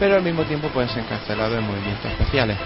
[0.00, 2.58] pero al mismo tiempo pueden ser cancelados en movimientos especiales.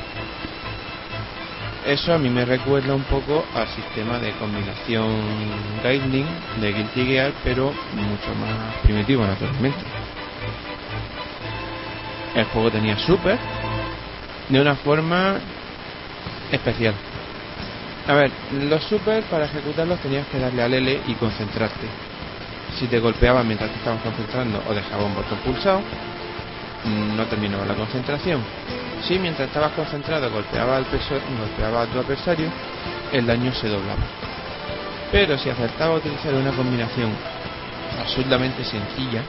[1.86, 5.10] Eso a mí me recuerda un poco al sistema de combinación
[5.82, 6.26] Guiding
[6.60, 9.80] de Guilty Gear, pero mucho más primitivo naturalmente.
[12.36, 13.36] El juego tenía super
[14.48, 15.38] de una forma
[16.52, 16.94] especial.
[18.06, 21.86] A ver, los super para ejecutarlos tenías que darle al L y concentrarte.
[22.78, 25.82] Si te golpeaban mientras te estabas concentrando o dejaba un botón pulsado,
[26.84, 28.42] no terminaba la concentración
[29.02, 32.48] si mientras estabas concentrado golpeaba, al golpeaba a tu adversario,
[33.12, 34.02] el daño se doblaba.
[35.10, 37.10] Pero si acertaba a utilizar una combinación
[38.00, 39.22] absolutamente sencilla,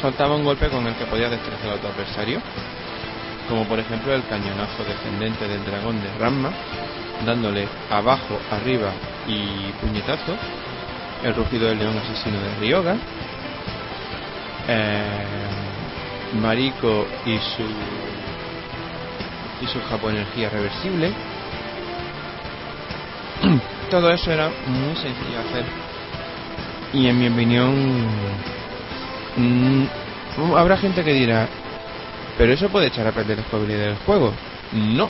[0.00, 2.40] soltaba un golpe con el que podía destrozar a tu adversario,
[3.48, 6.50] como por ejemplo el cañonazo descendente del dragón de Ramma,
[7.24, 8.90] dándole abajo, arriba
[9.26, 10.36] y puñetazo,
[11.24, 12.96] el rugido del león asesino de Ryoga,
[14.68, 15.51] eh,
[16.40, 17.62] Mariko y su
[19.62, 19.78] y su
[20.08, 21.12] energía reversible.
[23.90, 25.64] Todo eso era muy sencillo hacer.
[26.92, 27.74] Y en mi opinión,
[29.36, 29.84] mm,
[30.56, 31.48] habrá gente que dirá,
[32.36, 34.32] pero eso puede echar a perder la jugabilidad del juego.
[34.72, 35.08] No,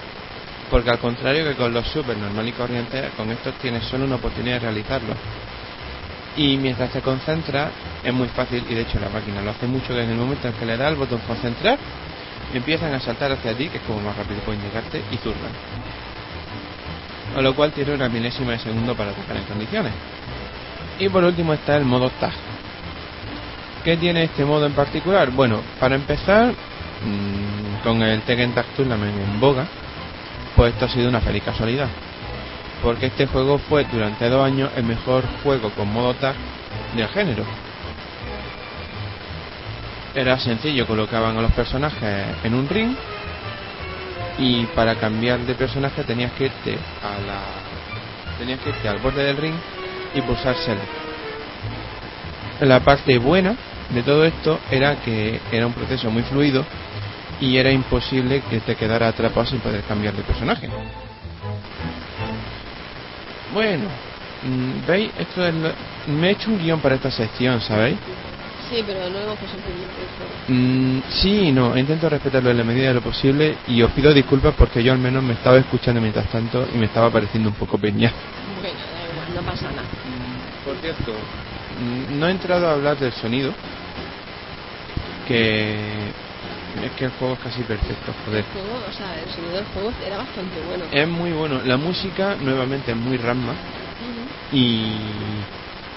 [0.70, 4.16] porque al contrario que con los super normal y corrientes, con estos tienes solo una
[4.16, 5.14] oportunidad de realizarlo.
[6.36, 7.70] Y mientras te concentras,
[8.02, 10.48] es muy fácil, y de hecho la máquina lo hace mucho, que en el momento
[10.48, 11.78] en que le da el botón concentrar,
[12.54, 15.52] empiezan a saltar hacia ti, que es como más rápido pueden llegarte, y zurran.
[17.36, 19.92] A lo cual tiene una milésima de segundo para atacar en condiciones.
[20.98, 22.32] Y por último está el modo tag.
[23.84, 25.30] ¿Qué tiene este modo en particular?
[25.30, 29.66] Bueno, para empezar, mmm, con el Tekken Tag Tournament en boga,
[30.54, 31.88] pues esto ha sido una feliz casualidad.
[32.82, 36.34] Porque este juego fue durante dos años el mejor juego con modo tag
[36.96, 37.44] del género
[40.14, 42.94] era sencillo, colocaban a los personajes en un ring
[44.38, 47.40] y para cambiar de personaje tenías que irte a la
[48.38, 49.54] tenías que irte al borde del ring
[50.14, 50.56] y pulsar.
[52.60, 53.56] La parte buena
[53.90, 56.64] de todo esto era que era un proceso muy fluido
[57.40, 60.68] y era imposible que te quedara atrapado sin poder cambiar de personaje.
[63.52, 63.84] Bueno,
[64.42, 65.10] mm, ¿veis?
[65.18, 65.54] Esto es
[66.06, 67.96] me he hecho un guion para esta sección, ¿sabéis?
[68.70, 69.60] Sí, pero no hemos pasado
[70.48, 74.54] mm, Sí no, intento respetarlo en la medida de lo posible y os pido disculpas
[74.56, 77.78] porque yo al menos me estaba escuchando mientras tanto y me estaba pareciendo un poco
[77.78, 78.10] peña.
[78.60, 79.88] Bueno, da igual, no pasa nada.
[80.64, 83.52] Por cierto, mm, no he entrado a hablar del sonido,
[85.28, 86.12] que
[86.80, 88.44] es que el juego es casi perfecto, joder.
[88.44, 90.84] El juego, o sea, el sonido del juego era bastante bueno.
[90.90, 91.60] Es muy bueno.
[91.64, 93.54] La música, nuevamente, es muy rama
[94.52, 94.92] y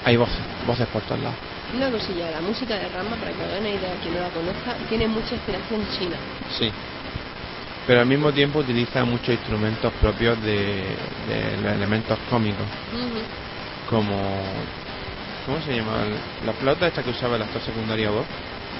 [0.03, 1.37] hay voces, voces por todos lados.
[1.75, 4.75] Una cosilla, la música de Rama, para que hagan una idea quien no la conozca,
[4.87, 6.15] tiene mucha inspiración china.
[6.57, 6.71] Sí.
[7.87, 10.83] Pero al mismo tiempo utiliza muchos instrumentos propios de,
[11.61, 12.65] los elementos cómicos.
[13.89, 14.15] Como.
[15.45, 16.03] ¿Cómo se llama?
[16.45, 18.25] La flauta esta que usaba el actor secundario voz,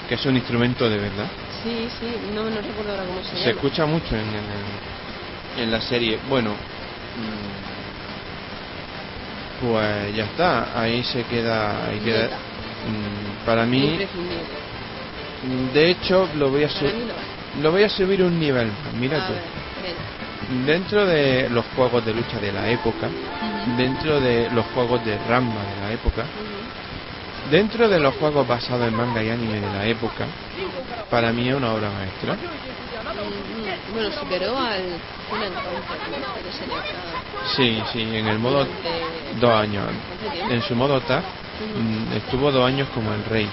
[0.08, 1.26] que es un instrumento de verdad.
[1.62, 3.44] Sí, sí, no, no recuerdo ahora cómo se, llama.
[3.44, 6.18] Se escucha mucho en, en, la serie.
[6.28, 6.50] Bueno.
[6.50, 7.56] Mm,
[9.60, 12.28] pues ya está, ahí se queda, ahí queda,
[12.86, 13.98] Mm, para mí
[15.74, 16.94] de hecho lo voy a subir
[17.60, 18.70] lo voy a subir un nivel
[19.00, 19.32] mira tú
[20.64, 23.08] dentro de los juegos de lucha de la época
[23.76, 26.24] dentro de los juegos de Ramma de la época
[27.50, 30.26] dentro de los juegos basados en manga y anime de la época
[31.10, 32.34] para mí es una obra maestra.
[32.34, 34.82] Mm, bueno superó al
[37.56, 38.66] sí sí en el modo
[39.40, 39.88] dos años
[40.50, 41.22] en su modo tag
[41.56, 43.48] Mm, estuvo dos años como el rey.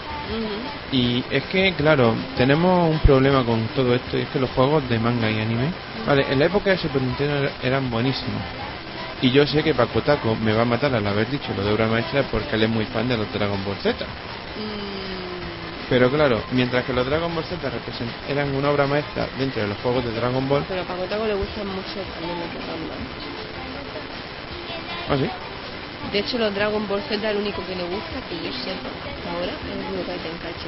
[0.92, 4.88] Y es que, claro, tenemos un problema con todo esto, y es que los juegos
[4.90, 5.72] de manga y anime,
[6.06, 8.42] vale, en la época de Super Nintendo eran buenísimos,
[9.24, 11.72] Y yo sé que Paco Taco me va a matar al haber dicho lo de
[11.72, 14.04] obra maestra porque él es muy fan de los Dragon Ball Z.
[14.04, 17.72] Mm, Pero claro, mientras que los Dragon Ball Z
[18.28, 21.26] eran una obra maestra dentro de los juegos de Dragon Ball, pero a Paco Taco
[21.26, 23.00] le gustan mucho también los Dragon Ball.
[25.08, 25.30] ¿ah sí?
[26.12, 28.92] De hecho, los Dragon Ball Z es el único que le gusta, que yo sepa
[29.08, 30.68] hasta ahora, es Budokai Tenkaichi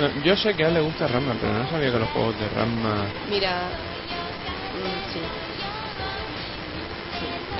[0.00, 2.34] no yo sé que a él le gusta Ranma, pero no sabía que los juegos
[2.40, 3.04] de Ranma...
[3.28, 3.68] Mira,
[4.72, 5.20] mm, sí.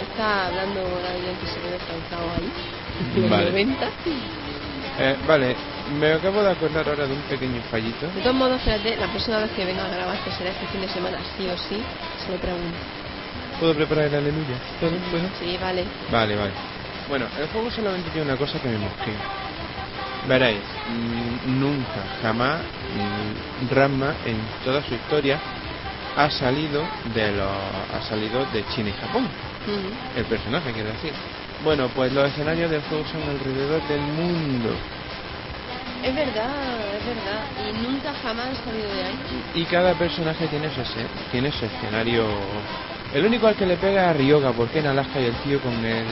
[0.02, 2.50] Está hablando alguien que se ve descansado ahí,
[3.16, 3.50] en Vale.
[3.50, 3.86] 90.
[4.96, 5.56] Eh, vale,
[5.98, 8.06] me acabo de acordar ahora de un pequeño fallito.
[8.14, 10.80] De todos modos, espérate, la próxima vez que venga a grabar, que será este fin
[10.80, 11.82] de semana, sí o sí,
[12.24, 12.76] se lo pregunto.
[13.58, 14.56] ¿Puedo preparar el aleluya?
[14.80, 15.28] ¿Puedo?
[15.40, 15.84] Sí, vale.
[16.10, 16.52] Vale, vale.
[17.08, 19.18] Bueno, el juego solamente tiene una cosa que me mosquea.
[20.28, 25.38] Veréis, mm, nunca, jamás, mm, Ranma en toda su historia
[26.16, 26.82] ha salido
[27.14, 29.24] de los, ha salido de China y Japón.
[29.24, 30.18] Ujú.
[30.18, 31.12] El personaje, quiero decir.
[31.62, 34.70] Bueno, pues los escenarios del juego son alrededor del mundo.
[36.02, 36.50] Es verdad,
[36.98, 37.40] es verdad.
[37.70, 39.18] Y nunca jamás han salido de ahí.
[39.54, 40.82] Y cada personaje tiene su,
[41.32, 42.26] tiene su escenario.
[43.14, 45.60] El único al que le pega es a Ryoga, porque en Alaska y el tío
[45.60, 46.04] con el.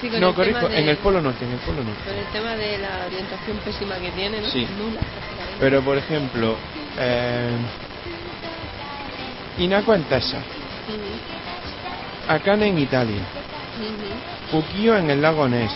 [0.00, 2.02] Sí, con no, el corrijo, de- en el Polo Norte, en el Polo Norte.
[2.04, 4.48] Con el tema de la orientación pésima que tiene, ¿no?
[4.48, 4.66] Sí.
[5.60, 6.56] Pero por ejemplo,
[6.98, 7.56] eh,
[9.58, 10.42] En Texas,
[10.88, 13.22] Ujú, Akane en Italia,
[14.52, 15.72] Ukio en el lago Ness.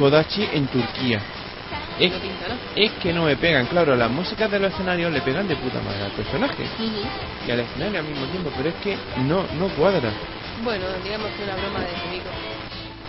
[0.00, 1.20] Kodachi en Turquía.
[2.74, 5.78] Es, que no me pegan, claro, las músicas de los escenarios le pegan de puta
[5.82, 6.64] madre al personaje
[7.46, 8.96] y al escenario al mismo tiempo, pero es que
[9.28, 10.10] no, no cuadra.
[10.64, 12.30] Bueno, digamos que una broma de Federico.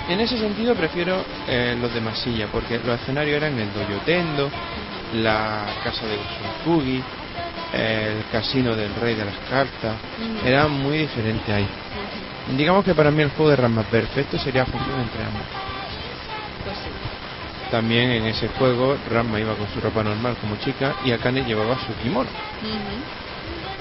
[0.09, 4.49] En ese sentido prefiero eh, los de Masilla, porque los escenarios eran el Dojo Tendo,
[5.13, 7.01] la casa de Usunkugi,
[7.73, 9.95] el casino del rey de las cartas,
[10.45, 11.67] era muy diferente ahí.
[12.57, 15.41] Digamos que para mí el juego de Ranma perfecto sería función entre ambos.
[16.65, 16.89] Pues sí.
[17.71, 21.77] También en ese juego Ranma iba con su ropa normal como chica y Akane llevaba
[21.85, 22.29] su kimono.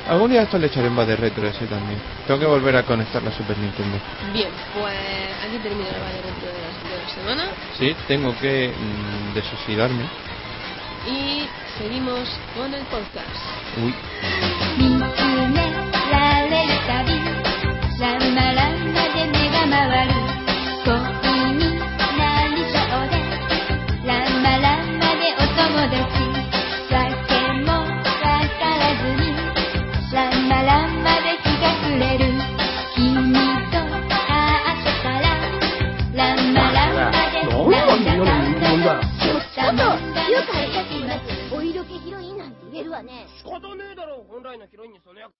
[0.08, 2.00] Algún día esto le echaré en de retro ese también.
[2.26, 3.98] Tengo que volver a conectar la Super Nintendo.
[4.32, 4.94] Bien, pues
[5.44, 7.44] aquí termina dentro de la, de la semana
[7.78, 10.04] Sí, tengo que mm, desucidarme.
[11.06, 11.48] y
[11.80, 13.40] seguimos con el podcast.
[13.82, 13.94] Uy,
[44.49, 45.33] えだろ本来のヒロインにその役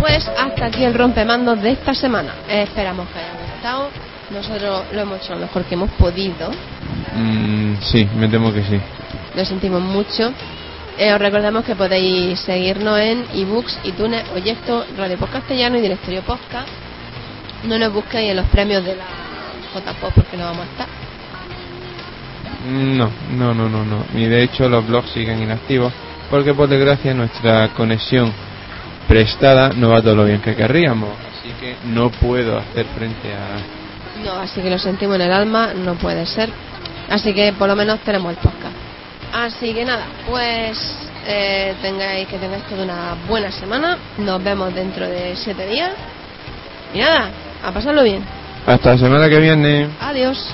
[0.00, 2.34] Pues hasta aquí el rompemandos de esta semana.
[2.48, 3.90] Eh, esperamos que haya gustado.
[4.30, 6.50] Nosotros lo hemos hecho lo mejor que hemos podido.
[7.14, 8.80] mm, sí, me temo que sí.
[9.34, 10.32] Lo sentimos mucho.
[10.97, 16.21] Eh, os recordamos que podéis seguirnos en ebooks, iTunes, Oyecto, Radio Post Castellano y Directorio
[16.21, 16.67] Podcast.
[17.63, 19.05] No nos busquéis en los premios de la
[19.73, 20.87] JPOP porque no vamos a estar.
[22.67, 24.05] No, no, no, no, no.
[24.13, 25.91] Y de hecho los blogs siguen inactivos
[26.29, 28.31] porque por desgracia nuestra conexión
[29.07, 31.09] prestada no va todo lo bien que querríamos.
[31.31, 34.23] Así que no puedo hacer frente a...
[34.23, 36.49] No, así que lo sentimos en el alma, no puede ser.
[37.09, 38.80] Así que por lo menos tenemos el podcast.
[39.33, 40.77] Así que nada, pues
[41.25, 43.97] eh, tengáis que tengáis toda una buena semana.
[44.17, 45.93] Nos vemos dentro de siete días.
[46.93, 47.29] Y nada,
[47.63, 48.23] a pasarlo bien.
[48.65, 49.89] Hasta la semana que viene.
[50.01, 50.53] Adiós.